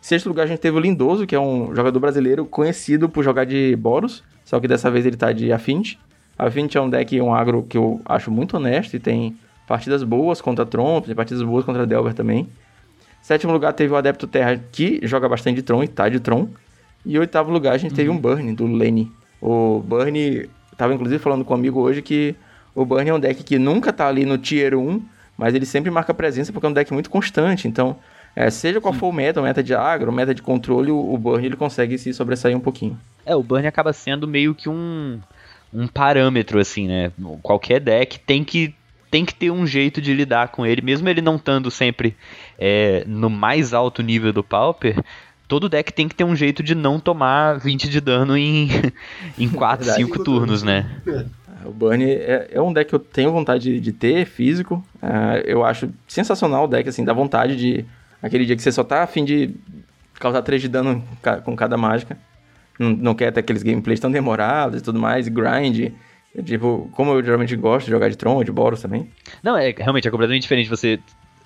[0.00, 3.44] Sexto lugar a gente teve o Lindoso, que é um jogador brasileiro conhecido por jogar
[3.44, 5.98] de Boros, só que dessa vez ele tá de Affinity.
[6.38, 10.40] Affinity é um deck, um agro que eu acho muito honesto e tem partidas boas
[10.40, 12.48] contra Tron, tem partidas boas contra Delver também.
[13.20, 16.48] Sétimo lugar teve o Adepto Terra, que joga bastante de Tron e tá de Tron.
[17.04, 17.96] E oitavo lugar a gente uhum.
[17.96, 19.10] teve um Burn, do Lenny.
[19.40, 22.34] O Burn, tava inclusive falando com um amigo hoje que
[22.74, 25.02] o Burn é um deck que nunca tá ali no Tier 1,
[25.38, 27.68] mas ele sempre marca presença porque é um deck muito constante.
[27.68, 27.96] Então,
[28.34, 31.14] é, seja qual for o meta, o meta de agro, o meta de controle, o,
[31.14, 32.98] o Burn ele consegue se sobressair um pouquinho.
[33.24, 35.20] É, o Burn acaba sendo meio que um,
[35.72, 37.12] um parâmetro, assim, né?
[37.40, 38.74] Qualquer deck tem que
[39.10, 42.14] tem que ter um jeito de lidar com ele, mesmo ele não estando sempre
[42.58, 45.02] é, no mais alto nível do Pauper,
[45.46, 48.68] todo deck tem que ter um jeito de não tomar 20 de dano em,
[49.38, 51.00] em 4, 5 turnos, né?
[51.64, 54.84] O Burn é, é, um deck que eu tenho vontade de, de ter, físico.
[55.02, 57.84] Uh, eu acho sensacional o deck, assim, dá vontade de.
[58.22, 59.54] Aquele dia que você só tá afim de
[60.18, 61.04] causar 3 de dano
[61.44, 62.18] com cada mágica.
[62.78, 65.92] Não, não quer ter aqueles gameplays tão demorados e tudo mais, grind.
[66.44, 69.08] Tipo, como eu geralmente gosto de jogar de Tron ou de Boros também.
[69.42, 71.00] Não, é realmente é completamente diferente você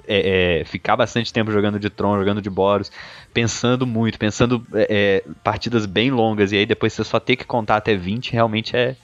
[0.07, 2.91] é, é, ficar bastante tempo jogando de Tron, jogando de Boros,
[3.33, 7.45] pensando muito, pensando é, é partidas bem longas, e aí depois você só ter que
[7.45, 8.97] contar até 20, realmente é,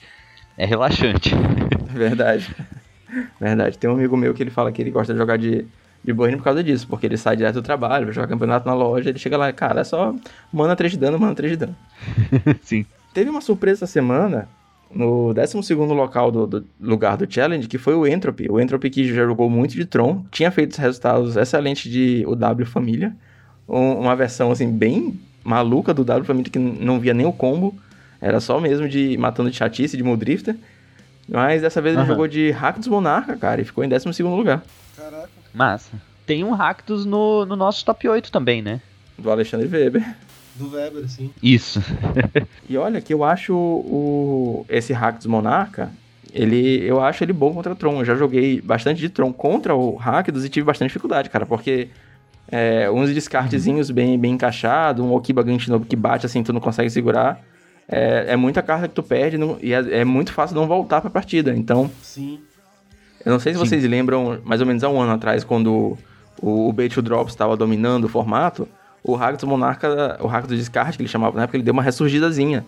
[0.59, 1.31] é relaxante.
[1.89, 2.53] Verdade.
[3.39, 3.77] Verdade.
[3.77, 5.65] Tem um amigo meu que ele fala que ele gosta de jogar de,
[6.03, 8.75] de Burn por causa disso, porque ele sai direto do trabalho, vai jogar campeonato na
[8.75, 10.13] loja, ele chega lá, cara, é só
[10.51, 11.75] mana 3 de dano, mana 3 de dano.
[12.61, 12.85] Sim.
[13.13, 14.49] Teve uma surpresa essa semana
[14.93, 18.47] no 12 local do, do, lugar do Challenge, que foi o Entropy.
[18.51, 22.67] O Entropy que já jogou muito de Tron, tinha feito resultados excelentes de o W
[22.67, 23.15] Família.
[23.67, 27.73] Um, uma versão assim bem maluca do W Família que não via nem o combo.
[28.21, 30.55] Era só mesmo de matando de chatice, de Muldrifter.
[31.27, 32.01] Mas dessa vez uhum.
[32.01, 34.63] ele jogou de Rakdos Monarca, cara, e ficou em 12 lugar.
[34.97, 35.29] Caraca.
[35.53, 35.91] Massa.
[36.25, 38.81] Tem um Rakdos no, no nosso top 8 também, né?
[39.17, 40.15] Do Alexandre Weber.
[40.55, 41.31] Do Weber, sim.
[41.41, 41.81] Isso.
[42.67, 45.91] e olha que eu acho o, esse Rakdos Monarca,
[46.33, 47.99] ele, eu acho ele bom contra Tron.
[47.99, 51.89] Eu já joguei bastante de Tron contra o Rakdos e tive bastante dificuldade, cara, porque
[52.51, 53.95] é, uns descartezinhos uhum.
[53.95, 57.41] bem, bem encaixados, um Okiba Gantinobu que bate assim, tu não consegue segurar.
[57.91, 61.01] É, é muita carta que tu perde não, e é, é, muito fácil não voltar
[61.01, 61.55] pra partida.
[61.55, 61.89] Então.
[62.01, 62.39] Sim.
[63.25, 63.65] Eu não sei se Sim.
[63.65, 65.97] vocês lembram, mais ou menos há um ano atrás, quando
[66.41, 68.67] o, o Bait Drops estava dominando o formato
[69.03, 72.65] o Rakdos Monarca, o Rakdos Descarte, que ele chamava na época, ele deu uma ressurgidazinha.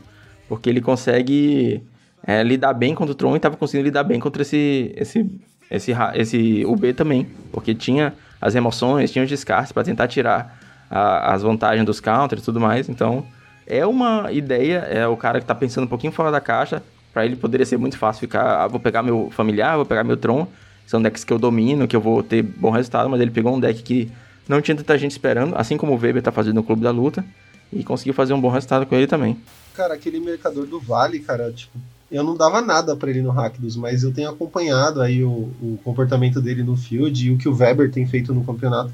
[0.47, 1.83] Porque ele consegue
[2.25, 5.29] é, lidar bem contra o Tron e estava conseguindo lidar bem contra esse, esse,
[5.69, 7.27] esse, esse UB também.
[7.51, 12.41] Porque tinha as remoções, tinha os descartes para tentar tirar a, as vantagens dos counters
[12.41, 12.89] e tudo mais.
[12.89, 13.25] Então,
[13.67, 16.81] é uma ideia, é o cara que está pensando um pouquinho fora da caixa.
[17.13, 20.17] Para ele poderia ser muito fácil ficar, ah, vou pegar meu familiar, vou pegar meu
[20.17, 20.47] Tron.
[20.87, 23.59] São decks que eu domino, que eu vou ter bom resultado, mas ele pegou um
[23.59, 24.11] deck que
[24.47, 27.23] não tinha tanta gente esperando, assim como o Weber tá fazendo no Clube da Luta,
[27.71, 29.37] e conseguiu fazer um bom resultado com ele também.
[29.73, 31.77] Cara, aquele mercador do Vale, cara, tipo,
[32.11, 35.79] eu não dava nada para ele no Rakdos, mas eu tenho acompanhado aí o, o,
[35.83, 38.91] comportamento dele no field e o que o Weber tem feito no campeonato.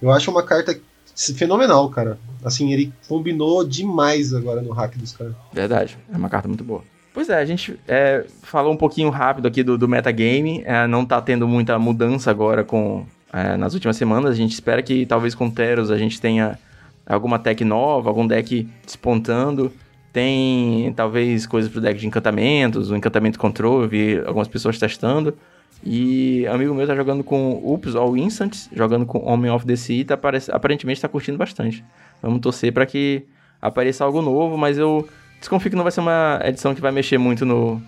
[0.00, 0.74] Eu acho uma carta
[1.14, 2.18] fenomenal, cara.
[2.44, 5.34] Assim, ele combinou demais agora no Rakdos, cara.
[5.52, 6.82] Verdade, é uma carta muito boa.
[7.12, 11.06] Pois é, a gente é, falou um pouquinho rápido aqui do, do metagame, é, não
[11.06, 14.30] tá tendo muita mudança agora com é, nas últimas semanas.
[14.30, 16.58] A gente espera que talvez com Teros a gente tenha
[17.06, 19.72] alguma tech nova, algum deck despontando.
[20.12, 25.36] Tem talvez coisas pro deck de encantamentos, o encantamento control, eu vi algumas pessoas testando.
[25.86, 30.04] E amigo meu tá jogando com Ups All Instants, jogando com Homem of the Sea,
[30.04, 30.18] tá,
[30.50, 31.84] aparentemente tá curtindo bastante.
[32.22, 33.26] Vamos torcer para que
[33.60, 35.06] apareça algo novo, mas eu
[35.38, 37.82] desconfio que não vai ser uma edição que vai mexer muito no,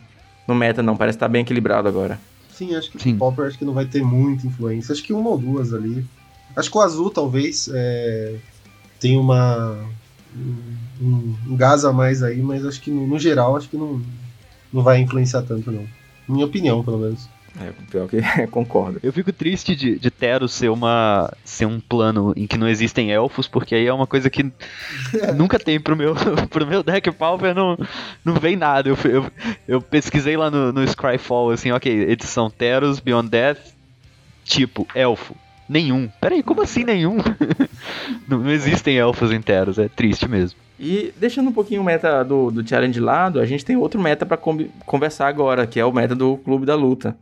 [0.47, 0.95] no meta, não.
[0.95, 2.21] Parece estar tá bem equilibrado agora.
[2.51, 3.15] Sim, acho que Sim.
[3.15, 4.93] o Popper acho que não vai ter muita influência.
[4.93, 6.05] Acho que uma ou duas ali.
[6.55, 8.37] Acho que o azul talvez é,
[9.01, 9.79] tem uma
[11.01, 14.01] um, um, gás a mais aí, mas acho que no, no, geral acho que não,
[14.73, 15.87] não vai influenciar tanto não.
[16.29, 17.29] Minha opinião, pelo menos.
[17.61, 19.01] É, pior que concordo.
[19.03, 23.11] Eu fico triste de, de Tero ser, uma, ser um plano em que não existem
[23.11, 24.45] elfos, porque aí é uma coisa que
[25.37, 26.15] nunca tem pro meu,
[26.51, 27.79] pro meu deck Pauper, não,
[28.25, 28.89] não vem nada.
[28.89, 29.31] Eu, eu,
[29.67, 33.59] eu pesquisei lá no, no Scryfall, assim, ok, edição Teros, Beyond Death,
[34.45, 35.35] tipo, elfo.
[35.69, 36.09] Nenhum.
[36.21, 37.17] Peraí, como assim nenhum?
[38.29, 40.59] não, não existem elfos em Teros, é triste mesmo.
[40.79, 44.01] E deixando um pouquinho o meta do, do challenge de lado, a gente tem outro
[44.01, 47.17] meta para conversar agora, que é o meta do Clube da Luta.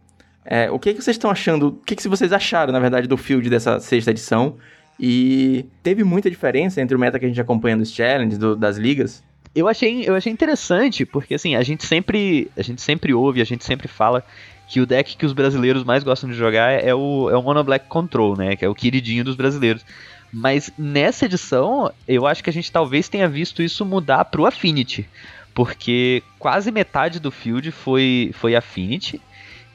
[0.45, 1.69] É, o que, que vocês estão achando?
[1.69, 4.57] O que, que vocês acharam, na verdade, do field dessa sexta edição?
[4.99, 8.77] E teve muita diferença entre o meta que a gente acompanha dos challenges, do, das
[8.77, 9.23] ligas?
[9.55, 12.51] Eu achei, eu achei interessante, porque assim, a gente sempre.
[12.57, 14.25] A gente sempre ouve, a gente sempre fala
[14.69, 17.63] que o deck que os brasileiros mais gostam de jogar é o, é o Mono
[17.63, 18.57] Black Control, né?
[18.57, 19.85] Que é o queridinho dos brasileiros.
[20.33, 25.09] Mas nessa edição, eu acho que a gente talvez tenha visto isso mudar pro Affinity.
[25.55, 29.21] Porque quase metade do field foi, foi Affinity.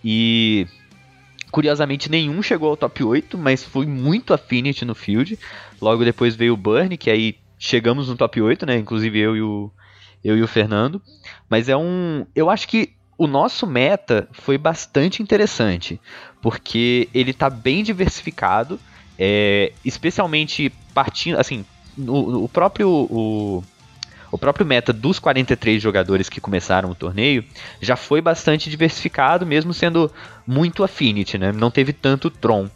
[0.04, 0.68] E
[1.52, 5.38] curiosamente nenhum chegou ao top 8, mas foi muito Affinity no field.
[5.82, 8.78] Logo depois veio o Burn, que aí chegamos no top 8, né?
[8.78, 9.72] Inclusive eu e o,
[10.24, 11.02] eu e o Fernando.
[11.50, 12.26] Mas é um.
[12.36, 16.00] Eu acho que o nosso meta foi bastante interessante,
[16.42, 18.80] porque ele tá bem diversificado,
[19.18, 21.38] é, especialmente partindo.
[21.38, 21.66] Assim,
[21.98, 22.90] o, o próprio.
[22.90, 23.64] O,
[24.32, 27.44] o próprio meta dos 43 jogadores que começaram o torneio
[27.82, 30.12] já foi bastante diversificado, mesmo sendo
[30.46, 31.52] muito Affinity, né?
[31.52, 32.70] Não teve tanto Tron.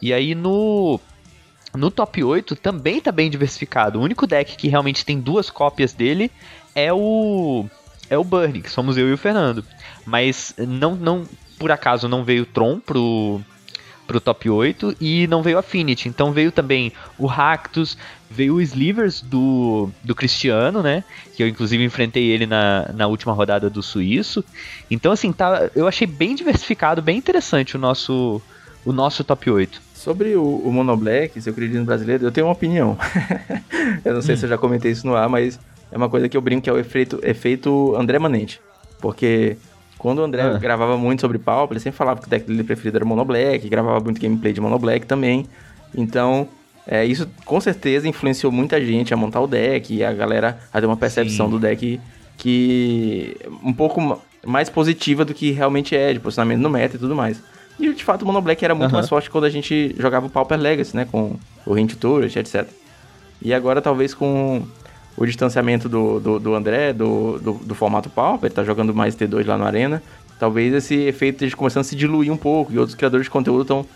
[0.00, 1.00] E aí no
[1.74, 3.98] no top 8 também está bem diversificado.
[3.98, 6.30] O único deck que realmente tem duas cópias dele
[6.74, 7.66] é o
[8.08, 9.64] é o Burn, que somos eu e o Fernando.
[10.04, 11.26] Mas não não
[11.58, 13.40] por acaso não veio Tron pro
[14.10, 16.08] pro top 8 e não veio Affinity.
[16.08, 17.96] Então veio também o Ractus,
[18.28, 21.04] veio o Slivers do, do Cristiano, né?
[21.36, 24.44] Que eu inclusive enfrentei ele na, na última rodada do Suíço.
[24.90, 28.42] Então assim, tá, eu achei bem diversificado, bem interessante o nosso
[28.84, 29.80] o nosso top 8.
[29.94, 32.98] Sobre o, o Monoblack, seu querido brasileiro, eu tenho uma opinião.
[34.04, 34.38] eu não sei hum.
[34.38, 35.60] se eu já comentei isso no ar, mas
[35.92, 38.60] é uma coisa que eu brinco que é o efeito, efeito André Manente.
[39.00, 39.56] Porque
[40.00, 40.56] quando o André ah.
[40.56, 44.00] gravava muito sobre Pauper, ele sempre falava que o deck dele preferido era Monoblack, gravava
[44.00, 45.46] muito gameplay de Monoblack também.
[45.94, 46.48] Então,
[46.86, 50.80] é, isso com certeza influenciou muita gente a montar o deck e a galera a
[50.80, 51.52] ter uma percepção Sim.
[51.52, 52.00] do deck
[52.38, 57.14] que um pouco mais positiva do que realmente é, de posicionamento no meta e tudo
[57.14, 57.42] mais.
[57.78, 58.96] E de fato o Mono Black era muito uhum.
[58.96, 61.06] mais forte quando a gente jogava o Pauper Legacy, né?
[61.10, 61.36] Com
[61.66, 62.66] o Hint Turret, etc.
[63.42, 64.62] E agora talvez com
[65.20, 69.14] o distanciamento do, do, do André, do, do, do, formato Pauper, ele tá jogando mais
[69.14, 70.02] T2 lá no Arena,
[70.38, 73.62] talvez esse efeito esteja começando a se diluir um pouco e outros criadores de conteúdo
[73.62, 73.86] estão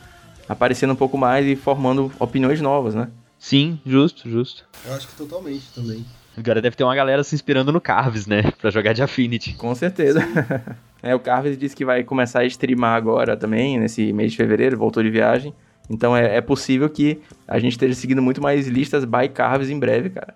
[0.47, 3.09] aparecendo um pouco mais e formando opiniões novas, né?
[3.39, 4.67] Sim, justo, justo.
[4.87, 6.05] Eu acho que totalmente também.
[6.37, 8.53] Agora deve ter uma galera se inspirando no Carves, né?
[8.61, 9.55] Pra jogar de Affinity.
[9.55, 10.21] Com certeza.
[11.03, 14.77] é, o Carves disse que vai começar a streamar agora também, nesse mês de fevereiro,
[14.77, 15.55] voltou de viagem.
[15.89, 19.79] Então é, é possível que a gente esteja seguindo muito mais listas by Carves em
[19.79, 20.35] breve, cara.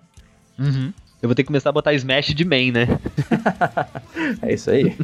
[0.59, 0.93] Uhum.
[1.21, 2.87] Eu vou ter que começar a botar Smash de main, né?
[4.41, 4.95] é isso aí.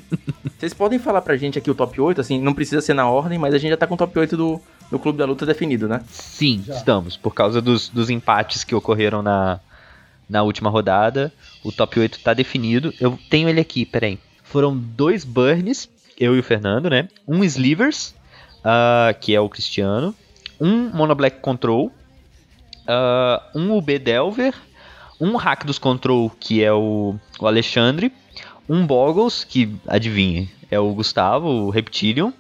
[0.58, 3.38] Vocês podem falar pra gente aqui o top 8, assim, não precisa ser na ordem,
[3.38, 5.90] mas a gente já tá com o top 8 do, do Clube da Luta definido,
[5.90, 6.02] né?
[6.08, 6.76] Sim, já.
[6.76, 7.18] estamos.
[7.18, 9.60] Por causa dos, dos empates que ocorreram na,
[10.30, 11.34] na última rodada.
[11.64, 12.94] O top 8 tá definido.
[12.98, 14.18] Eu tenho ele aqui, peraí.
[14.42, 17.10] Foram dois Burns, eu e o Fernando, né?
[17.28, 18.16] Um Slivers,
[18.60, 20.16] uh, que é o Cristiano.
[20.62, 21.88] Um Mono Black Control.
[22.88, 24.54] Uh, um UB Delver.
[25.20, 28.12] Um Hack dos Control, que é o, o Alexandre.
[28.68, 32.32] Um Boggles, que adivinha, é o Gustavo, o Reptilion.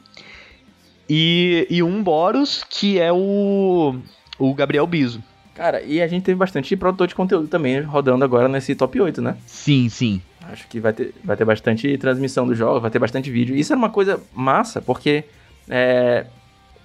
[1.10, 3.96] E, e um Boros, que é o,
[4.40, 5.24] o Gabriel Biso.
[5.54, 9.22] Cara, e a gente teve bastante produtor de conteúdo também rodando agora nesse top 8,
[9.22, 9.38] né?
[9.46, 10.22] Sim, sim.
[10.52, 13.56] Acho que vai ter, vai ter bastante transmissão do jogo, vai ter bastante vídeo.
[13.56, 15.24] Isso é uma coisa massa, porque
[15.70, 16.26] é,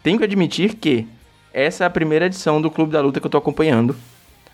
[0.03, 1.07] tenho que admitir que
[1.53, 3.97] essa é a primeira edição do Clube da Luta que eu tô acompanhando,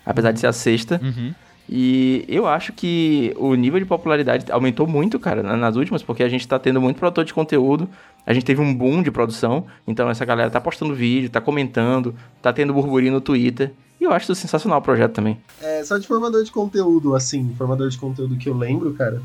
[0.07, 0.99] apesar de ser a sexta.
[1.03, 1.33] Uhum.
[1.69, 6.29] E eu acho que o nível de popularidade aumentou muito, cara, nas últimas, porque a
[6.29, 7.89] gente tá tendo muito produtor de conteúdo,
[8.25, 12.15] a gente teve um boom de produção, então essa galera tá postando vídeo, tá comentando,
[12.41, 13.73] tá tendo burburinho no Twitter.
[13.99, 15.37] E eu acho sensacional o projeto também.
[15.61, 19.21] É, só de formador de conteúdo, assim, formador de conteúdo que eu lembro, cara.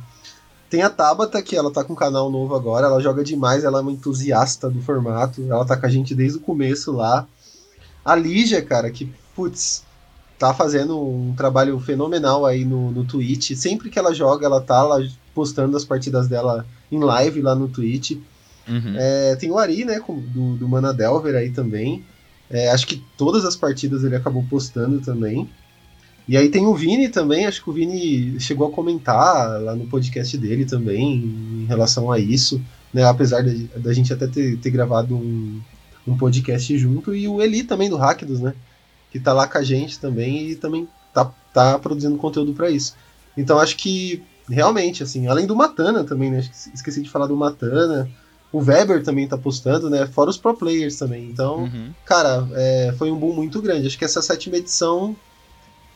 [0.69, 3.79] Tem a Tabata, que ela tá com um canal novo agora, ela joga demais, ela
[3.79, 7.27] é uma entusiasta do formato, ela tá com a gente desde o começo lá.
[8.05, 9.85] A Lígia, cara, que, putz,
[10.43, 13.53] tá fazendo um trabalho fenomenal aí no, no Twitch.
[13.53, 14.99] Sempre que ela joga, ela tá lá
[15.33, 18.19] postando as partidas dela em live lá no Twitch.
[18.69, 18.95] Uhum.
[18.97, 22.05] É, tem o Ari, né, do, do Mana Delver aí também.
[22.51, 25.49] É, acho que todas as partidas ele acabou postando também.
[26.27, 29.87] E aí tem o Vini também, acho que o Vini chegou a comentar lá no
[29.87, 32.61] podcast dele também em relação a isso,
[32.93, 33.05] né?
[33.05, 35.61] Apesar da gente até ter, ter gravado um,
[36.07, 38.55] um, podcast junto, e o Eli também do Hackdos, né?
[39.13, 42.97] Que tá lá com a gente também e também tá, tá produzindo conteúdo para isso.
[43.37, 46.45] Então acho que realmente, assim, além do Matana também, né?
[46.75, 48.09] Esqueci de falar do Matana.
[48.51, 50.07] O Weber também tá postando, né?
[50.07, 51.25] Fora os pro players também.
[51.25, 51.91] Então, uhum.
[52.05, 53.87] cara, é, foi um boom muito grande.
[53.87, 55.17] Acho que essa sétima edição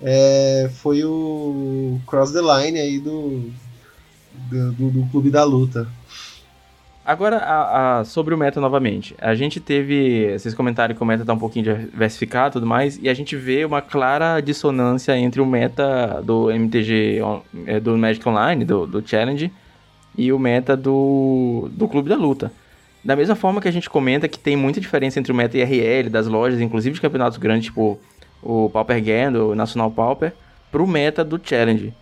[0.01, 3.51] é, foi o Cross the Line aí do,
[4.51, 5.87] do, do, do Clube da Luta.
[7.07, 9.15] Agora, a, a, sobre o meta novamente.
[9.21, 10.37] A gente teve.
[10.37, 13.37] Vocês comentaram que o meta tá um pouquinho diversificado e tudo mais, e a gente
[13.37, 17.21] vê uma clara dissonância entre o meta do MTG,
[17.65, 19.53] é, do Magic Online, do, do Challenge,
[20.19, 22.51] e o meta do, do Clube da Luta.
[23.05, 26.11] Da mesma forma que a gente comenta que tem muita diferença entre o meta IRL
[26.11, 28.01] das lojas, inclusive de campeonatos grandes, tipo
[28.43, 30.33] o Pauper Game, o Nacional Pauper,
[30.73, 31.95] pro meta do Challenge.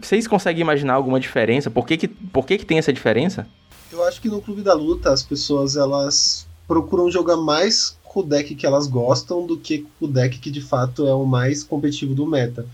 [0.00, 1.70] Vocês conseguem imaginar alguma diferença?
[1.70, 3.46] Por que, que, por que, que tem essa diferença?
[3.92, 8.22] Eu acho que no Clube da Luta as pessoas elas procuram jogar mais com o
[8.22, 11.62] deck que elas gostam do que com o deck que de fato é o mais
[11.62, 12.66] competitivo do meta.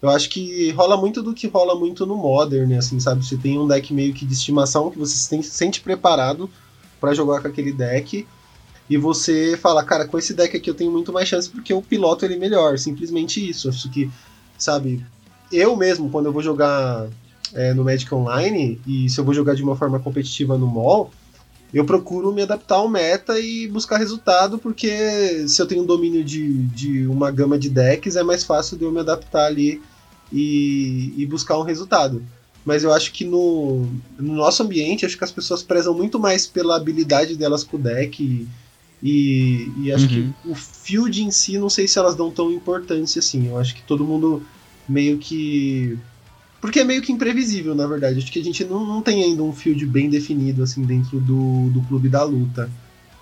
[0.00, 3.24] Eu acho que rola muito do que rola muito no Modern, assim, sabe?
[3.24, 6.50] Você tem um deck meio que de estimação que você se sente preparado
[7.00, 8.26] para jogar com aquele deck
[8.88, 11.80] e você fala, cara, com esse deck aqui eu tenho muito mais chance porque eu
[11.80, 12.78] piloto ele melhor.
[12.78, 13.68] Simplesmente isso.
[13.68, 14.10] Acho que,
[14.58, 15.04] sabe,
[15.52, 17.08] eu mesmo, quando eu vou jogar
[17.54, 21.10] é, no Magic Online, e se eu vou jogar de uma forma competitiva no mall,
[21.72, 26.52] eu procuro me adaptar ao meta e buscar resultado, porque se eu tenho domínio de,
[26.68, 29.80] de uma gama de decks, é mais fácil de eu me adaptar ali
[30.30, 32.22] e, e buscar um resultado.
[32.64, 33.86] Mas eu acho que no,
[34.18, 37.80] no, nosso ambiente, acho que as pessoas prezam muito mais pela habilidade delas com o
[37.80, 38.22] deck.
[38.22, 38.46] E,
[39.02, 40.32] e, e acho uhum.
[40.44, 43.48] que o field em si, não sei se elas dão tão importância assim.
[43.48, 44.42] Eu acho que todo mundo
[44.88, 45.98] meio que
[46.62, 48.18] porque é meio que imprevisível, na verdade.
[48.18, 51.68] Acho que a gente não, não tem ainda um field bem definido, assim, dentro do,
[51.70, 52.70] do clube da luta.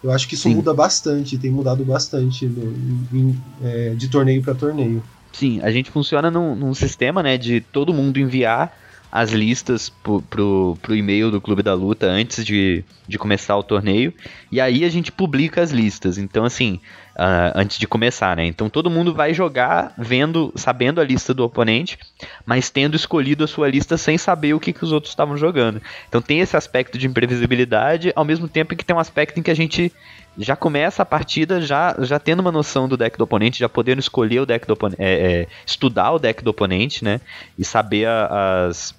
[0.05, 0.57] Eu acho que isso Sim.
[0.57, 5.03] muda bastante, tem mudado bastante no, em, é, de torneio para torneio.
[5.33, 8.77] Sim, a gente funciona num, num sistema, né, de todo mundo enviar
[9.11, 13.63] as listas pro, pro, pro e-mail do Clube da Luta antes de, de começar o
[13.63, 14.13] torneio.
[14.53, 16.19] E aí a gente publica as listas.
[16.19, 16.79] Então, assim,
[17.17, 18.47] uh, antes de começar, né?
[18.47, 21.99] Então todo mundo vai jogar vendo, sabendo a lista do oponente,
[22.45, 25.81] mas tendo escolhido a sua lista sem saber o que, que os outros estavam jogando.
[26.09, 29.51] Então tem esse aspecto de imprevisibilidade, ao mesmo tempo que tem um aspecto em que
[29.51, 29.93] a gente
[30.39, 33.99] já começa a partida já, já tendo uma noção do deck do oponente, já podendo
[33.99, 37.21] escolher o deck do oponente, é, é, estudar o deck do oponente, né?
[37.59, 38.95] E saber a, as,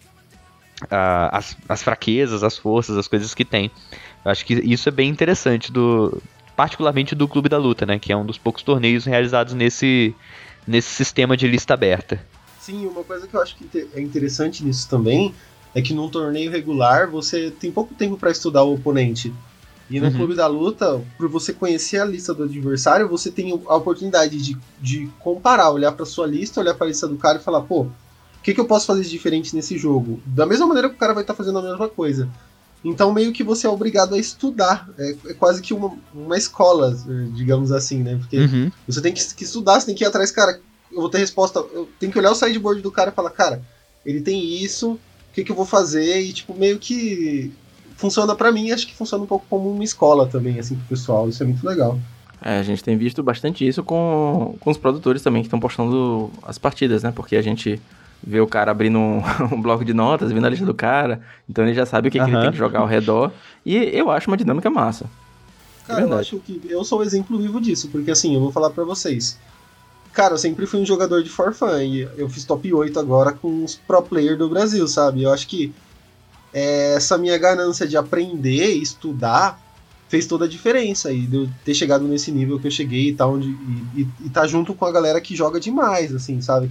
[0.89, 3.71] a, as, as fraquezas, as forças, as coisas que tem.
[4.23, 6.21] Eu acho que isso é bem interessante, do,
[6.61, 7.97] particularmente do Clube da Luta, né?
[7.97, 10.13] Que é um dos poucos torneios realizados nesse,
[10.67, 12.23] nesse sistema de lista aberta.
[12.59, 15.33] Sim, uma coisa que eu acho que é interessante nisso também
[15.73, 19.33] é que num torneio regular você tem pouco tempo para estudar o oponente.
[19.89, 20.13] E no uhum.
[20.13, 24.55] Clube da Luta, por você conhecer a lista do adversário, você tem a oportunidade de,
[24.79, 27.81] de comparar, olhar para sua lista, olhar para a lista do cara e falar, pô,
[27.81, 27.91] o
[28.43, 30.21] que, que eu posso fazer de diferente nesse jogo?
[30.27, 32.29] Da mesma maneira que o cara vai estar tá fazendo a mesma coisa.
[32.83, 34.89] Então, meio que você é obrigado a estudar.
[34.97, 36.97] É, é quase que uma, uma escola,
[37.35, 38.17] digamos assim, né?
[38.17, 38.71] Porque uhum.
[38.87, 40.59] você tem que, que, estudar, você tem que ir atrás, cara.
[40.91, 41.59] Eu vou ter resposta.
[41.59, 43.61] Eu tenho que olhar o sideboard do cara e falar, cara,
[44.05, 44.99] ele tem isso, o
[45.33, 46.21] que, que eu vou fazer?
[46.21, 47.51] E, tipo, meio que
[47.95, 48.71] funciona para mim.
[48.71, 51.29] Acho que funciona um pouco como uma escola também, assim, pro pessoal.
[51.29, 51.99] Isso é muito legal.
[52.43, 56.31] É, a gente tem visto bastante isso com, com os produtores também que estão postando
[56.41, 57.11] as partidas, né?
[57.11, 57.79] Porque a gente
[58.23, 61.65] vê o cara abrindo um, um, bloco de notas, vendo a lista do cara, então
[61.65, 62.25] ele já sabe o que, uhum.
[62.25, 63.31] que ele tem que jogar ao redor,
[63.65, 65.05] e eu acho uma dinâmica massa.
[65.87, 68.69] Cara, eu acho que eu sou o exemplo vivo disso, porque assim, eu vou falar
[68.69, 69.37] para vocês.
[70.13, 73.31] Cara, eu sempre fui um jogador de for fun, e eu fiz top 8 agora
[73.31, 75.23] com os pro player do Brasil, sabe?
[75.23, 75.73] Eu acho que
[76.53, 79.59] é, essa minha ganância de aprender, estudar,
[80.09, 83.13] fez toda a diferença e de eu ter chegado nesse nível que eu cheguei e
[83.13, 86.69] tá onde e, e, e tá junto com a galera que joga demais, assim, sabe?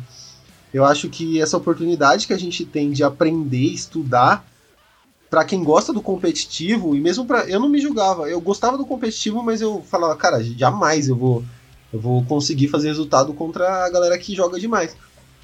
[0.73, 4.47] Eu acho que essa oportunidade que a gente tem de aprender, estudar,
[5.29, 8.85] para quem gosta do competitivo, e mesmo para eu não me julgava, eu gostava do
[8.85, 11.45] competitivo, mas eu falava, cara, jamais eu vou
[11.93, 14.97] eu vou conseguir fazer resultado contra a galera que joga demais.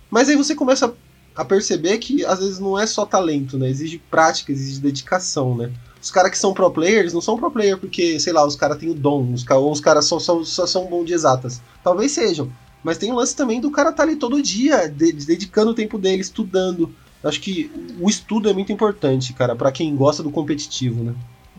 [0.08, 0.94] Mas aí você começa
[1.34, 3.68] a perceber que às vezes não é só talento, né?
[3.68, 5.72] Exige prática, exige dedicação, né?
[6.00, 8.78] Os caras que são pro players não são pro player porque, sei lá, os caras
[8.78, 11.60] têm o dom, os, ou os caras só, só, só são bons de exatas.
[11.82, 12.50] Talvez sejam,
[12.82, 15.74] mas tem o lance também do cara estar tá ali todo dia, de, dedicando o
[15.74, 16.92] tempo dele, estudando.
[17.22, 17.70] Acho que
[18.00, 21.14] o estudo é muito importante, cara, para quem gosta do competitivo, né?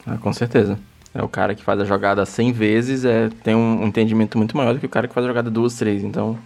[0.06, 0.80] Ah, com certeza.
[1.14, 4.74] É o cara que faz a jogada 100 vezes, é, tem um entendimento muito maior
[4.74, 6.04] do que o cara que faz a jogada duas, três.
[6.04, 6.38] Então,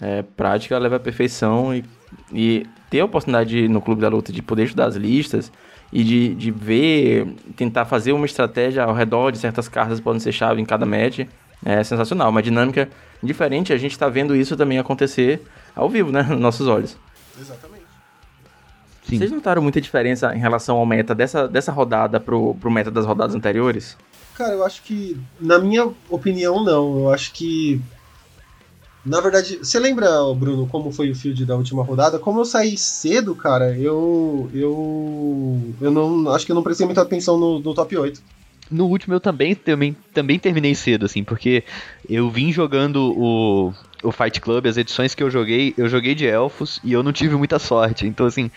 [0.00, 1.84] é, prática leva à perfeição e,
[2.32, 5.52] e ter a oportunidade de, no Clube da Luta de poder estudar as listas
[5.92, 10.20] e de, de ver, tentar fazer uma estratégia ao redor de certas cartas que podem
[10.20, 11.20] ser chave em cada match
[11.64, 12.30] é sensacional.
[12.30, 12.88] Uma dinâmica
[13.22, 15.42] diferente, a gente está vendo isso também acontecer
[15.74, 16.22] ao vivo, né?
[16.22, 16.96] Nos nossos olhos.
[17.38, 17.86] Exatamente.
[19.08, 19.18] Sim.
[19.18, 23.06] Vocês notaram muita diferença em relação ao meta dessa, dessa rodada pro, pro meta das
[23.06, 23.96] rodadas anteriores?
[24.34, 27.00] Cara, eu acho que, na minha opinião, não.
[27.00, 27.80] Eu acho que
[29.04, 32.18] Na verdade, você lembra, Bruno, como foi o field da última rodada?
[32.18, 34.50] Como eu saí cedo, cara, eu.
[34.52, 35.74] Eu.
[35.80, 36.28] Eu não.
[36.30, 38.20] Acho que eu não prestei muita atenção no, no top 8.
[38.70, 41.62] No último eu também, também, também terminei cedo, assim, porque
[42.08, 46.26] eu vim jogando o, o Fight Club, as edições que eu joguei, eu joguei de
[46.26, 48.06] elfos e eu não tive muita sorte.
[48.06, 48.50] Então, assim,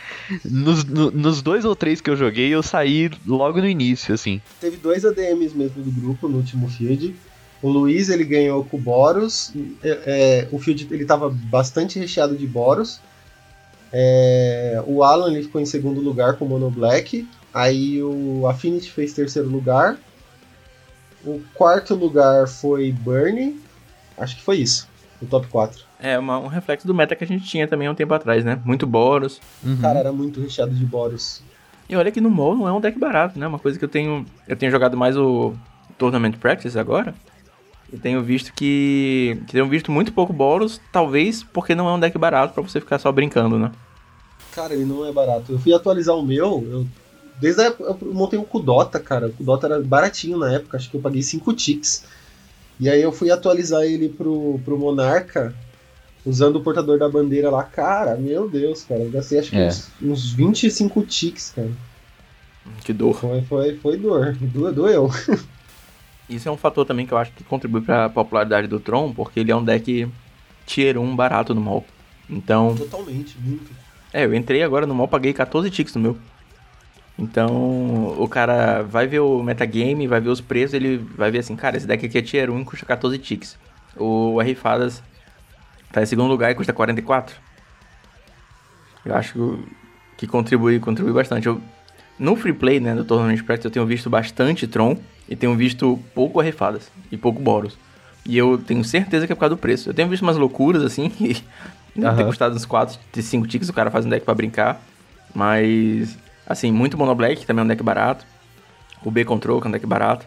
[0.44, 4.42] nos, no, nos dois ou três que eu joguei, eu saí logo no início, assim.
[4.60, 7.16] Teve dois ADMs mesmo do grupo no último field.
[7.62, 9.52] O Luiz ele ganhou com o Boros.
[9.84, 13.00] É, é, o field ele estava bastante recheado de Boros.
[13.92, 17.28] É, o Alan ele ficou em segundo lugar com o Mono Black.
[17.54, 19.98] Aí o Affinity fez terceiro lugar.
[21.26, 23.60] O quarto lugar foi Burnie.
[24.18, 24.88] Acho que foi isso.
[25.22, 25.84] O top 4.
[26.02, 28.46] É, uma, um reflexo do meta que a gente tinha também há um tempo atrás,
[28.46, 28.60] né?
[28.64, 29.42] Muito Boros.
[29.64, 29.78] Uhum.
[29.78, 31.44] Cara, era muito recheado de Boros.
[31.90, 33.48] E olha que no MOL não é um deck barato, né?
[33.48, 34.26] Uma coisa que eu tenho.
[34.48, 35.54] Eu tenho jogado mais o
[35.98, 37.16] Tournament Practice agora.
[37.92, 39.42] E tenho visto que.
[39.48, 42.80] que tenho visto muito pouco Boros, talvez porque não é um deck barato para você
[42.80, 43.72] ficar só brincando, né?
[44.54, 45.52] Cara, ele não é barato.
[45.52, 46.88] Eu fui atualizar o meu, eu
[47.40, 49.28] Desde a época, eu montei um Kudota, cara.
[49.28, 52.04] O Kudota era baratinho na época, acho que eu paguei 5 ticks.
[52.80, 55.54] E aí eu fui atualizar ele pro, pro Monarca,
[56.26, 57.64] usando o portador da bandeira lá.
[57.64, 59.02] Cara, meu Deus, cara.
[59.02, 59.68] Eu gastei acho que é.
[59.68, 61.72] uns, uns 25 ticks, cara.
[62.84, 63.16] Que dor.
[63.16, 64.34] Foi, foi, foi dor.
[64.34, 65.10] Do, doeu.
[66.30, 69.40] Isso é um fator também que eu acho que contribui pra popularidade do Tron, porque
[69.40, 70.08] ele é um deck
[70.66, 71.86] tier 1 barato no mall.
[72.30, 72.76] Então.
[72.76, 73.72] Totalmente, muito.
[74.14, 76.18] É, eu entrei agora no mall, paguei 14 ticks no meu.
[77.20, 81.54] Então, o cara vai ver o metagame, vai ver os preços, ele vai ver assim,
[81.54, 83.58] cara, esse deck aqui é tier 1 e custa 14 ticks.
[83.98, 85.04] O R-Fadas
[85.92, 87.36] tá em segundo lugar e custa 44.
[89.04, 89.60] Eu acho
[90.16, 91.46] que contribui, contribui bastante.
[91.46, 91.62] Eu,
[92.18, 94.98] no free play, né, do Tournament Practice, eu tenho visto bastante Tron
[95.28, 97.78] e tenho visto pouco R-Fadas e pouco Boros.
[98.26, 99.90] E eu tenho certeza que é por causa do preço.
[99.90, 101.44] Eu tenho visto umas loucuras, assim, que
[101.98, 102.16] uhum.
[102.16, 104.82] ter custado uns 4, 5 ticks, o cara faz um deck para brincar.
[105.36, 106.18] Mas
[106.50, 108.26] Assim, muito Mono Black, que também é um deck barato.
[109.06, 110.26] O B Control, que é um deck barato.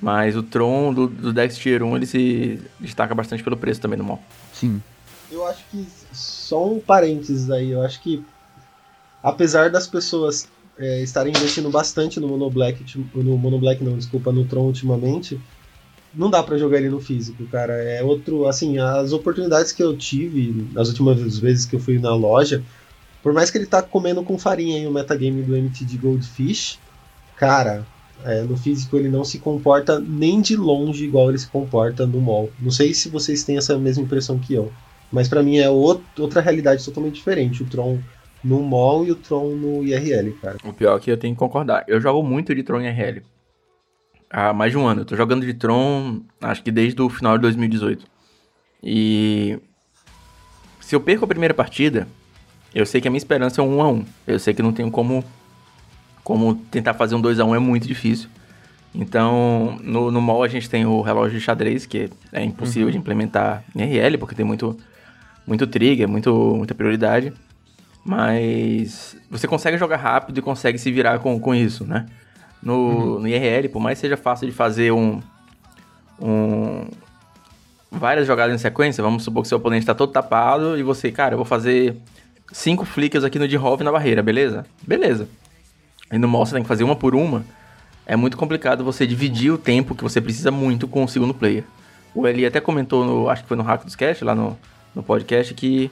[0.00, 3.98] Mas o Tron do, do Dex Tier 1 ele se destaca bastante pelo preço também
[3.98, 4.22] no mall.
[4.52, 4.80] Sim.
[5.30, 8.24] Eu acho que, só um parênteses aí, eu acho que
[9.22, 10.48] apesar das pessoas
[10.78, 15.40] é, estarem investindo bastante no Mono Black, no Mono Black não, desculpa, no Tron ultimamente,
[16.14, 17.72] não dá para jogar ele no físico, cara.
[17.74, 22.14] É outro, assim, as oportunidades que eu tive nas últimas vezes que eu fui na
[22.14, 22.62] loja,
[23.26, 26.78] por mais que ele tá comendo com farinha aí o metagame do MTG Goldfish,
[27.36, 27.84] cara,
[28.24, 32.20] é, no físico ele não se comporta nem de longe igual ele se comporta no
[32.20, 32.52] mall.
[32.60, 34.72] Não sei se vocês têm essa mesma impressão que eu,
[35.10, 37.64] mas para mim é outra realidade totalmente diferente.
[37.64, 37.98] O Tron
[38.44, 40.58] no mall e o Tron no IRL, cara.
[40.62, 41.84] O pior é que eu tenho que concordar.
[41.88, 43.22] Eu jogo muito de Tron IRL.
[44.30, 45.00] Há mais de um ano.
[45.00, 48.06] Eu tô jogando de Tron, acho que desde o final de 2018.
[48.84, 49.58] E
[50.80, 52.06] se eu perco a primeira partida,
[52.74, 54.72] eu sei que a minha esperança é um 1 a 1 Eu sei que não
[54.72, 55.24] tenho como,
[56.22, 58.28] como tentar fazer um 2 a 1 é muito difícil.
[58.94, 62.92] Então, no, no mall a gente tem o relógio de xadrez, que é impossível uhum.
[62.92, 64.76] de implementar em RL, porque tem muito,
[65.46, 67.32] muito trigger, muito, muita prioridade.
[68.02, 72.06] Mas você consegue jogar rápido e consegue se virar com, com isso, né?
[72.62, 73.20] No, uhum.
[73.20, 75.20] no IRL, por mais que seja fácil de fazer um,
[76.20, 76.86] um,
[77.90, 81.34] várias jogadas em sequência, vamos supor que seu oponente está todo tapado e você, cara,
[81.34, 81.96] eu vou fazer
[82.52, 84.66] cinco flickers aqui no D-Hove na barreira, beleza?
[84.86, 85.28] Beleza.
[86.12, 87.44] E no você tem que fazer uma por uma.
[88.06, 91.64] É muito complicado você dividir o tempo que você precisa muito com o segundo player.
[92.14, 94.56] O Eli até comentou, no, acho que foi no Hack dos Cash, lá no,
[94.94, 95.90] no podcast, que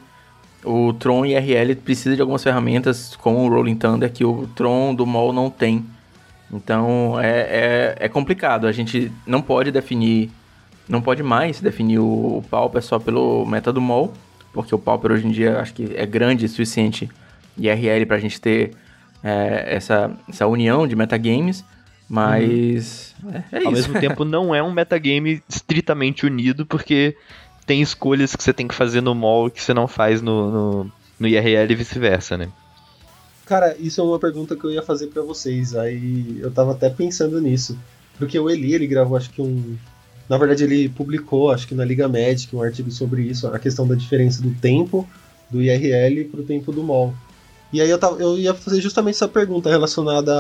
[0.64, 5.04] o Tron IRL precisa de algumas ferramentas como o Rolling Thunder que o Tron do
[5.04, 5.84] mall não tem.
[6.52, 8.66] Então é, é, é complicado.
[8.66, 10.30] A gente não pode definir,
[10.88, 14.12] não pode mais definir o, o Pauper só pelo meta do mall
[14.54, 17.10] porque o Pauper hoje em dia acho que é grande o suficiente
[17.58, 18.70] IRL para a gente ter
[19.22, 21.64] é, essa, essa união de metagames,
[22.08, 23.30] mas uhum.
[23.30, 27.16] é, é Ao mesmo tempo não é um metagame estritamente unido, porque
[27.66, 30.92] tem escolhas que você tem que fazer no mall que você não faz no, no,
[31.18, 32.48] no IRL e vice-versa, né?
[33.44, 36.88] Cara, isso é uma pergunta que eu ia fazer para vocês, aí eu tava até
[36.88, 37.78] pensando nisso.
[38.18, 39.76] Porque o Eli, ele gravou acho que um,
[40.28, 43.86] na verdade, ele publicou, acho que na Liga Magic, um artigo sobre isso, a questão
[43.86, 45.06] da diferença do tempo
[45.50, 47.14] do IRL para o tempo do MOL.
[47.72, 50.32] E aí eu, tava, eu ia fazer justamente essa pergunta relacionada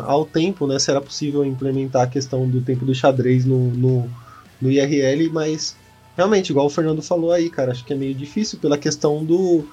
[0.00, 0.78] ao tempo, né?
[0.78, 4.10] Se era possível implementar a questão do tempo do xadrez no, no,
[4.60, 5.76] no IRL, mas
[6.16, 9.64] realmente, igual o Fernando falou aí, cara, acho que é meio difícil pela questão do,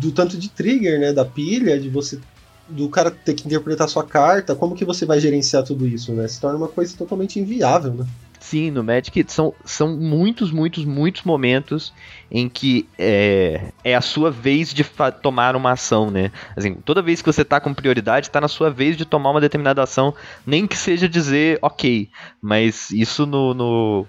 [0.00, 1.12] do tanto de trigger, né?
[1.12, 2.18] Da pilha, de você.
[2.66, 6.26] Do cara ter que interpretar sua carta, como que você vai gerenciar tudo isso, né?
[6.26, 8.06] Se torna uma coisa totalmente inviável, né?
[8.44, 11.94] Sim, no Magic são, são muitos, muitos, muitos momentos
[12.30, 14.84] em que é, é a sua vez de
[15.22, 16.30] tomar uma ação, né?
[16.54, 19.40] Assim, toda vez que você tá com prioridade, tá na sua vez de tomar uma
[19.40, 20.12] determinada ação,
[20.46, 22.10] nem que seja dizer ok.
[22.38, 24.06] Mas isso no, no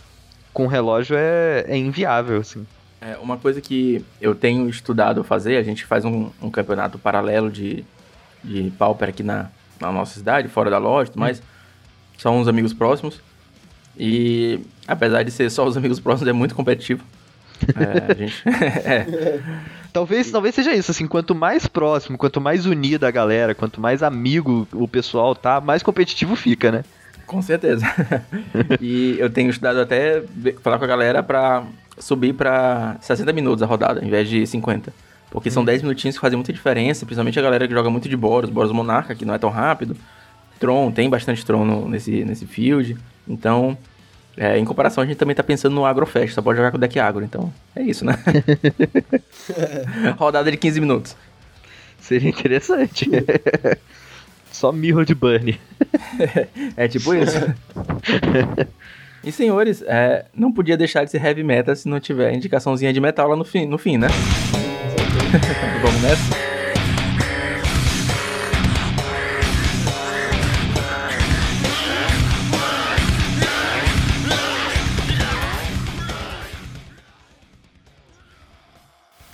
[0.52, 2.68] com o relógio é, é inviável, assim.
[3.00, 7.50] É, uma coisa que eu tenho estudado fazer, a gente faz um, um campeonato paralelo
[7.50, 7.86] de,
[8.44, 11.44] de pauper aqui na, na nossa cidade, fora da loja, mas hum.
[12.18, 13.22] são uns amigos próximos.
[13.98, 17.04] E apesar de ser só os amigos próximos, é muito competitivo.
[17.76, 18.44] É, gente.
[18.48, 19.40] é.
[19.94, 24.04] Talvez, talvez seja isso, assim, quanto mais próximo, quanto mais unida a galera, quanto mais
[24.04, 26.84] amigo o pessoal tá, mais competitivo fica, né?
[27.26, 27.86] Com certeza.
[28.82, 30.22] e eu tenho estudado até
[30.62, 31.64] falar com a galera pra
[31.98, 34.94] subir pra 60 minutos a rodada, ao invés de 50.
[35.32, 35.86] Porque são 10 hum.
[35.88, 39.16] minutinhos que fazem muita diferença, principalmente a galera que joga muito de Boros, Boros Monarca,
[39.16, 39.96] que não é tão rápido.
[40.60, 42.98] Tron, tem bastante Tron no, nesse, nesse field.
[43.28, 43.78] Então,
[44.38, 46.80] é, em comparação, a gente também tá pensando no Agrofest, só pode jogar com o
[46.80, 48.18] deck agro, então é isso, né?
[50.18, 51.16] Rodada de 15 minutos.
[52.00, 53.10] Seria interessante.
[54.52, 55.60] só Mirror de Burn.
[56.78, 57.38] é tipo isso.
[59.24, 63.02] E senhores, é, não podia deixar de ser heavy metal se não tiver indicaçãozinha de
[63.02, 64.08] metal lá no fim, no fim né?
[65.82, 66.45] Vamos nessa?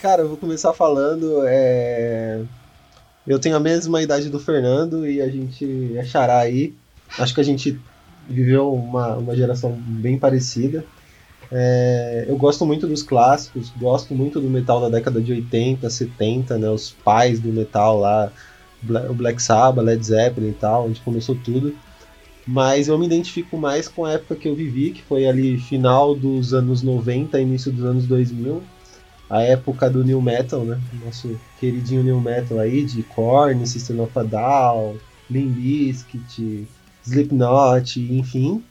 [0.02, 1.44] Cara, eu vou começar falando.
[1.46, 2.42] É...
[3.28, 6.74] Eu tenho a mesma idade do Fernando e a gente achará aí.
[7.20, 7.80] Acho que a gente
[8.28, 10.84] viveu uma, uma geração bem parecida.
[11.52, 12.26] É...
[12.28, 16.68] Eu gosto muito dos clássicos, gosto muito do metal da década de 80, 70, né?
[16.68, 18.32] Os pais do metal lá,
[19.08, 21.76] o Black Sabbath, Led Zeppelin e tal, onde começou tudo.
[22.48, 26.16] Mas eu me identifico mais com a época que eu vivi, que foi ali final
[26.16, 28.64] dos anos 90, início dos anos 2000
[29.32, 30.78] a época do New Metal, né?
[31.06, 34.98] Nosso queridinho New Metal aí, de Korn, System of a Down,
[35.30, 36.68] Limp Bizkit,
[37.06, 38.62] Slipknot, enfim.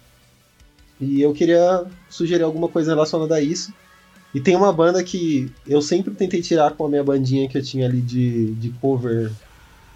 [1.00, 3.72] E eu queria sugerir alguma coisa relacionada a isso.
[4.34, 7.62] E tem uma banda que eu sempre tentei tirar com a minha bandinha que eu
[7.62, 9.32] tinha ali de, de cover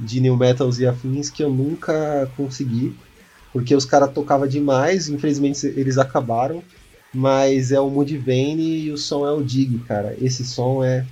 [0.00, 2.96] de New Metals e afins, que eu nunca consegui.
[3.52, 6.62] Porque os caras tocavam demais, infelizmente eles acabaram
[7.14, 10.16] mas é o Mudvayne e o som é o Dig, cara.
[10.20, 11.06] Esse som é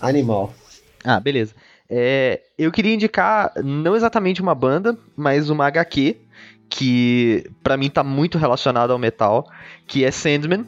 [0.00, 0.54] animal.
[1.04, 1.54] Ah, beleza.
[1.88, 6.16] É, eu queria indicar não exatamente uma banda, mas uma HQ
[6.68, 9.48] que para mim tá muito relacionado ao metal,
[9.86, 10.66] que é Sandman,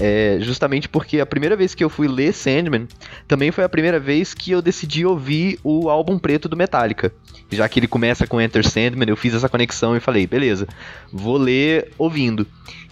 [0.00, 2.88] É, justamente porque a primeira vez que eu fui ler Sandman
[3.28, 7.12] também foi a primeira vez que eu decidi ouvir o álbum preto do Metallica.
[7.50, 10.66] Já que ele começa com Enter Sandman, eu fiz essa conexão e falei, beleza,
[11.12, 12.46] vou ler ouvindo.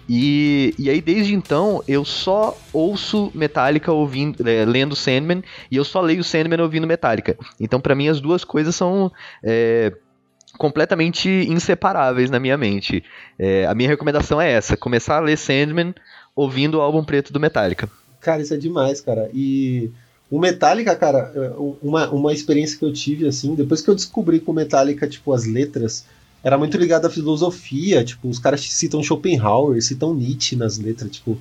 [0.09, 5.85] E, e aí, desde então, eu só ouço Metallica ouvindo, é, lendo Sandman, e eu
[5.85, 7.37] só leio Sandman ouvindo Metallica.
[7.61, 9.13] Então, para mim, as duas coisas são.
[9.43, 9.93] É,
[10.57, 13.05] completamente inseparáveis na minha mente.
[13.39, 15.95] É, a minha recomendação é essa: começar a ler Sandman
[16.39, 17.91] ouvindo o álbum preto do Metallica.
[18.21, 19.29] Cara, isso é demais, cara.
[19.35, 19.91] E
[20.31, 24.39] o Metallica, cara, é, uma, uma experiência que eu tive, assim, depois que eu descobri
[24.39, 26.05] com o Metallica, tipo, as letras,
[26.45, 31.37] era muito ligado à filosofia, tipo, os caras citam Schopenhauer, citam Nietzsche nas letras, tipo,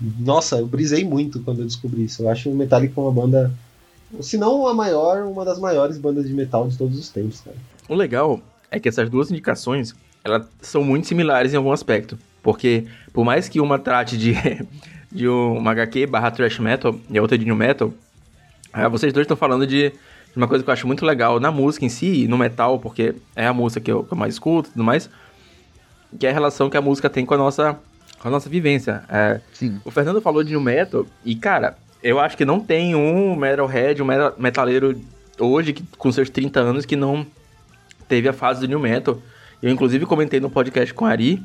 [0.00, 2.22] nossa, eu brisei muito quando eu descobri isso.
[2.22, 3.52] Eu acho o Metallica uma banda,
[4.20, 7.56] se não a maior, uma das maiores bandas de metal de todos os tempos, cara.
[7.88, 8.40] O legal
[8.70, 9.92] é que essas duas indicações,
[10.22, 12.16] elas são muito similares em algum aspecto.
[12.46, 14.32] Porque, por mais que uma trate de,
[15.10, 17.92] de uma HQ barra trash metal e a outra de new metal,
[18.72, 19.92] é, vocês dois estão falando de
[20.36, 23.48] uma coisa que eu acho muito legal na música em si, no metal, porque é
[23.48, 25.10] a música que eu, que eu mais escuto e tudo mais,
[26.16, 27.76] que é a relação que a música tem com a nossa,
[28.20, 29.02] com a nossa vivência.
[29.08, 29.40] É.
[29.84, 34.00] O Fernando falou de new metal, e cara, eu acho que não tem um metalhead,
[34.00, 34.06] um
[34.38, 35.00] metaleiro
[35.40, 37.26] hoje, que, com seus 30 anos, que não
[38.06, 39.20] teve a fase do new metal.
[39.60, 41.44] Eu, inclusive, comentei no podcast com a Ari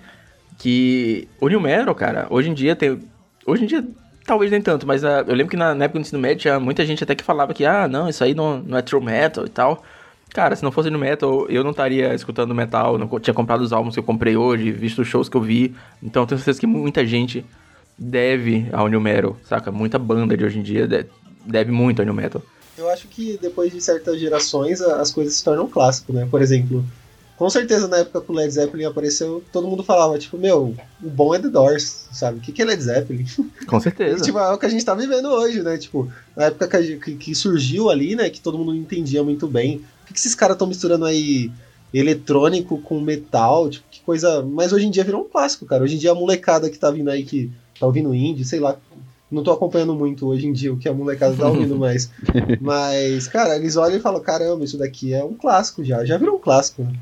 [0.61, 2.99] que o New Metal, cara, hoje em dia tem.
[3.47, 3.83] Hoje em dia,
[4.27, 6.59] talvez nem tanto, mas uh, eu lembro que na, na, época do ensino médio tinha
[6.59, 9.43] muita gente até que falava que, ah, não, isso aí não, não é true metal
[9.43, 9.83] e tal.
[10.29, 13.73] Cara, se não fosse no metal, eu não estaria escutando metal, não tinha comprado os
[13.73, 15.75] álbuns que eu comprei hoje, visto os shows que eu vi.
[16.01, 17.43] Então tenho certeza que muita gente
[17.97, 19.71] deve ao New Metal, saca?
[19.71, 20.87] Muita banda de hoje em dia
[21.43, 22.41] deve muito ao New Metal.
[22.77, 26.27] Eu acho que depois de certas gerações as coisas se tornam clássico, né?
[26.29, 26.85] Por exemplo,
[27.41, 31.09] com certeza na época que o Led Zeppelin apareceu, todo mundo falava, tipo, meu, o
[31.09, 32.37] bom é The Doors, sabe?
[32.37, 33.25] O que, que é Led Zeppelin?
[33.65, 34.19] Com certeza.
[34.19, 35.75] E, tipo, é o que a gente tá vivendo hoje, né?
[35.75, 38.29] Tipo, na época que, que, que surgiu ali, né?
[38.29, 39.77] Que todo mundo não entendia muito bem.
[39.77, 41.51] O que, que esses caras estão misturando aí
[41.91, 43.71] eletrônico com metal?
[43.71, 44.43] Tipo, que coisa.
[44.43, 45.83] Mas hoje em dia virou um clássico, cara.
[45.83, 48.77] Hoje em dia a molecada que tá vindo aí, que tá ouvindo indie, sei lá.
[49.31, 52.11] Não tô acompanhando muito hoje em dia o que a molecada tá ouvindo mais.
[52.61, 56.05] Mas, cara, eles olham e falam: caramba, isso daqui é um clássico já.
[56.05, 56.93] Já virou um clássico, né?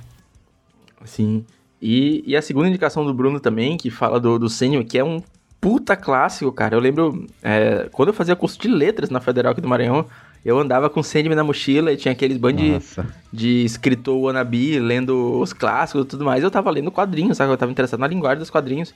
[1.05, 1.45] Sim.
[1.81, 5.03] E, e a segunda indicação do Bruno também, que fala do, do Sênior, que é
[5.03, 5.21] um
[5.61, 6.75] puta clássico, cara.
[6.75, 10.05] Eu lembro, é, quando eu fazia curso de letras na Federal aqui do Maranhão,
[10.43, 12.79] eu andava com o Sandman na mochila e tinha aqueles band de,
[13.31, 16.43] de escritor wannabe, lendo os clássicos e tudo mais.
[16.43, 17.51] Eu tava lendo quadrinhos, sabe?
[17.51, 18.93] Eu tava interessado na linguagem dos quadrinhos.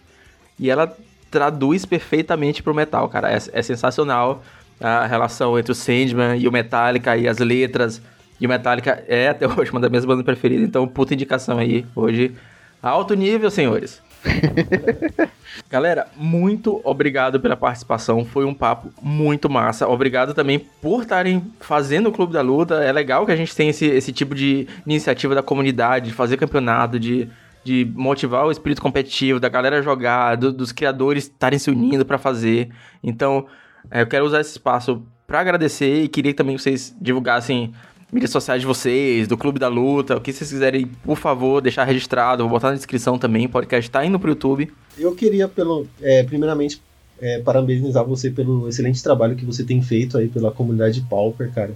[0.58, 0.96] E ela
[1.30, 3.32] traduz perfeitamente pro metal, cara.
[3.32, 4.42] É, é sensacional
[4.80, 8.02] a relação entre o Sandman e o Metallica e as letras.
[8.40, 11.86] E o Metallica é até hoje uma das minhas bandas preferidas, então puta indicação aí
[11.96, 12.34] hoje.
[12.82, 14.02] Alto nível, senhores.
[15.70, 18.26] Galera, muito obrigado pela participação.
[18.26, 19.88] Foi um papo muito massa.
[19.88, 22.84] Obrigado também por estarem fazendo o Clube da Luta.
[22.84, 26.38] É legal que a gente tenha esse, esse tipo de iniciativa da comunidade, de fazer
[26.38, 27.30] campeonato, de,
[27.64, 32.18] de motivar o espírito competitivo, da galera jogar, do, dos criadores estarem se unindo para
[32.18, 32.70] fazer.
[33.04, 33.46] Então,
[33.92, 37.74] é, eu quero usar esse espaço para agradecer e queria também que vocês divulgassem
[38.14, 41.84] mídias sociais de vocês, do Clube da Luta, o que vocês quiserem, por favor, deixar
[41.84, 44.72] registrado, vou botar na descrição também, o podcast tá indo pro YouTube.
[44.98, 46.82] Eu queria, pelo, é, primeiramente,
[47.20, 51.74] é, parabenizar você pelo excelente trabalho que você tem feito aí pela comunidade Pauper, cara.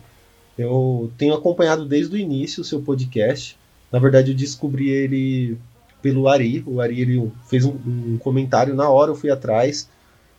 [0.58, 3.58] Eu tenho acompanhado desde o início o seu podcast.
[3.92, 5.58] Na verdade, eu descobri ele
[6.02, 6.64] pelo Ari.
[6.66, 9.88] O Ari ele fez um, um comentário na hora, eu fui atrás.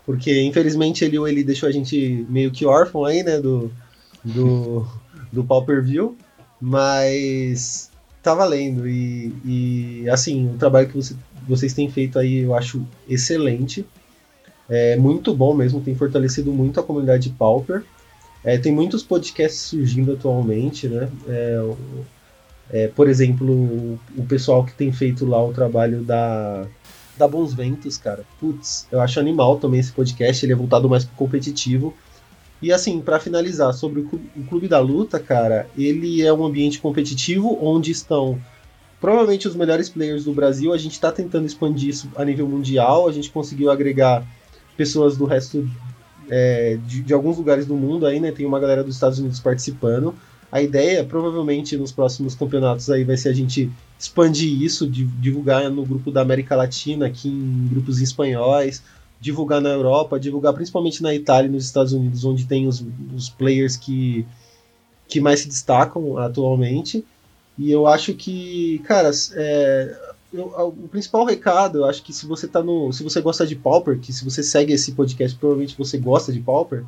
[0.05, 3.39] Porque, infelizmente, ele, ele deixou a gente meio que órfão aí, né?
[3.39, 3.71] Do,
[4.25, 4.87] do,
[5.33, 6.17] do pau per view,
[6.61, 7.91] mas
[8.23, 8.89] tá valendo.
[8.89, 11.15] E, e assim, o trabalho que você,
[11.47, 13.87] vocês têm feito aí eu acho excelente.
[14.69, 17.83] É muito bom mesmo, tem fortalecido muito a comunidade Pauper.
[18.45, 21.09] É, tem muitos podcasts surgindo atualmente, né?
[21.27, 21.71] É,
[22.71, 26.67] é, por exemplo, o, o, pessoal que tem feito lá o trabalho da,
[27.17, 28.25] da Bons Ventos, cara.
[28.39, 31.95] Putz, eu acho animal também esse podcast, ele é voltado mais pro competitivo.
[32.61, 37.57] E assim, para finalizar, sobre o Clube da Luta, cara, ele é um ambiente competitivo
[37.61, 38.39] onde estão
[39.01, 40.73] provavelmente os melhores players do Brasil.
[40.73, 43.09] A gente está tentando expandir isso a nível mundial.
[43.09, 44.27] A gente conseguiu agregar
[44.77, 45.69] pessoas do resto
[46.29, 48.33] é, de, de, alguns lugares do mundo aí, né?
[48.33, 50.15] Tem uma galera dos Estados Unidos participando.
[50.51, 55.85] A ideia, provavelmente, nos próximos campeonatos aí vai ser a gente expandir isso, divulgar no
[55.85, 58.83] grupo da América Latina, aqui em grupos espanhóis,
[59.21, 63.29] divulgar na Europa, divulgar principalmente na Itália e nos Estados Unidos, onde tem os, os
[63.29, 64.27] players que,
[65.09, 67.05] que mais se destacam atualmente.
[67.59, 69.97] E eu acho que, cara, é,
[70.33, 72.93] eu, o principal recado, eu acho que se você tá no.
[72.93, 76.41] Se você gosta de Pauper, que se você segue esse podcast, provavelmente você gosta de
[76.41, 76.85] Pauper,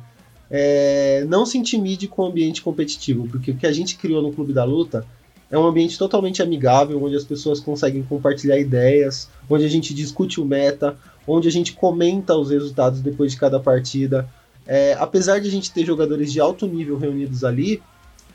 [0.49, 4.31] é, não se intimide com o ambiente competitivo, porque o que a gente criou no
[4.31, 5.05] Clube da Luta
[5.49, 10.39] é um ambiente totalmente amigável, onde as pessoas conseguem compartilhar ideias, onde a gente discute
[10.39, 10.97] o meta,
[11.27, 14.27] onde a gente comenta os resultados depois de cada partida.
[14.65, 17.81] É, apesar de a gente ter jogadores de alto nível reunidos ali,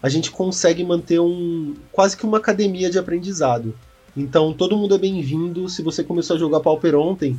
[0.02, 3.74] a gente consegue manter um quase que uma academia de aprendizado.
[4.16, 5.68] Então todo mundo é bem-vindo.
[5.68, 7.38] Se você começou a jogar Pauper ontem,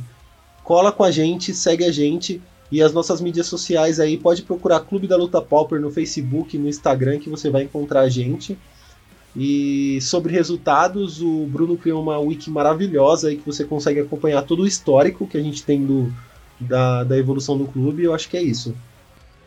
[0.64, 2.40] cola com a gente, segue a gente
[2.70, 6.68] e as nossas mídias sociais aí pode procurar Clube da Luta Pauper no Facebook, no
[6.68, 8.58] Instagram que você vai encontrar a gente.
[9.36, 14.62] E sobre resultados, o Bruno criou uma wiki maravilhosa aí que você consegue acompanhar todo
[14.62, 16.12] o histórico que a gente tem do,
[16.58, 18.02] da, da evolução do clube.
[18.02, 18.74] Eu acho que é isso.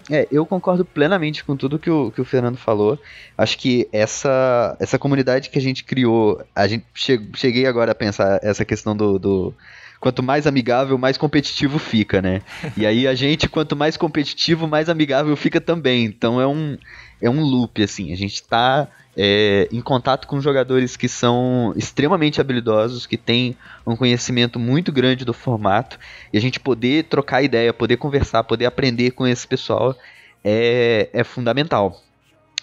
[0.10, 3.00] É, eu concordo plenamente com tudo que o, que o Fernando falou.
[3.38, 7.96] Acho que essa, essa comunidade que a gente criou, a gente che, cheguei agora a
[7.96, 9.54] pensar essa questão do, do
[10.00, 12.42] quanto mais amigável, mais competitivo fica, né?
[12.76, 16.06] E aí a gente, quanto mais competitivo, mais amigável fica também.
[16.06, 16.78] Então é um,
[17.22, 18.12] é um loop, assim.
[18.12, 23.56] A gente tá é, em contato com jogadores que são extremamente habilidosos, que têm
[23.86, 26.00] um conhecimento muito grande do formato,
[26.32, 29.96] e a gente poder trocar ideia, poder conversar, poder aprender com esse pessoal
[30.44, 32.02] é, é fundamental.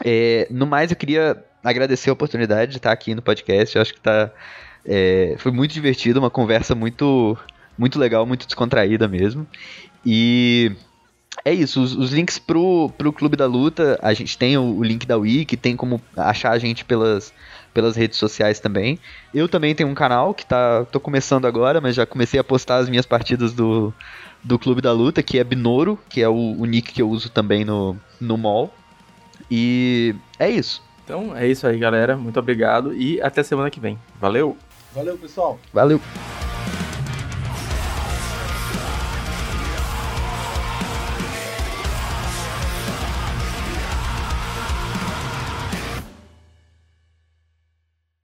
[0.05, 3.77] É, no mais, eu queria agradecer a oportunidade de estar aqui no podcast.
[3.77, 4.31] Eu acho que tá,
[4.87, 7.37] é, foi muito divertido, uma conversa muito,
[7.77, 9.47] muito legal, muito descontraída mesmo.
[10.05, 10.73] E
[11.49, 14.84] é isso, os, os, links pro, pro Clube da Luta, a gente tem o, o,
[14.84, 17.32] link da Wiki, tem como achar a gente pelas,
[17.72, 18.99] pelas redes sociais também.
[19.32, 22.76] Eu também tenho um canal que tá, tô começando agora, mas já comecei a postar
[22.76, 23.94] as minhas partidas do,
[24.44, 27.30] do Clube da Luta, que é Binoro, que é o, o nick que eu uso
[27.30, 28.74] também no, no mall.
[29.51, 30.82] E é isso.
[31.03, 32.14] Então é isso aí, galera.
[32.14, 33.99] Muito obrigado e até semana que vem.
[34.20, 34.55] Valeu!
[34.92, 35.59] Valeu, pessoal!
[35.72, 35.99] Valeu!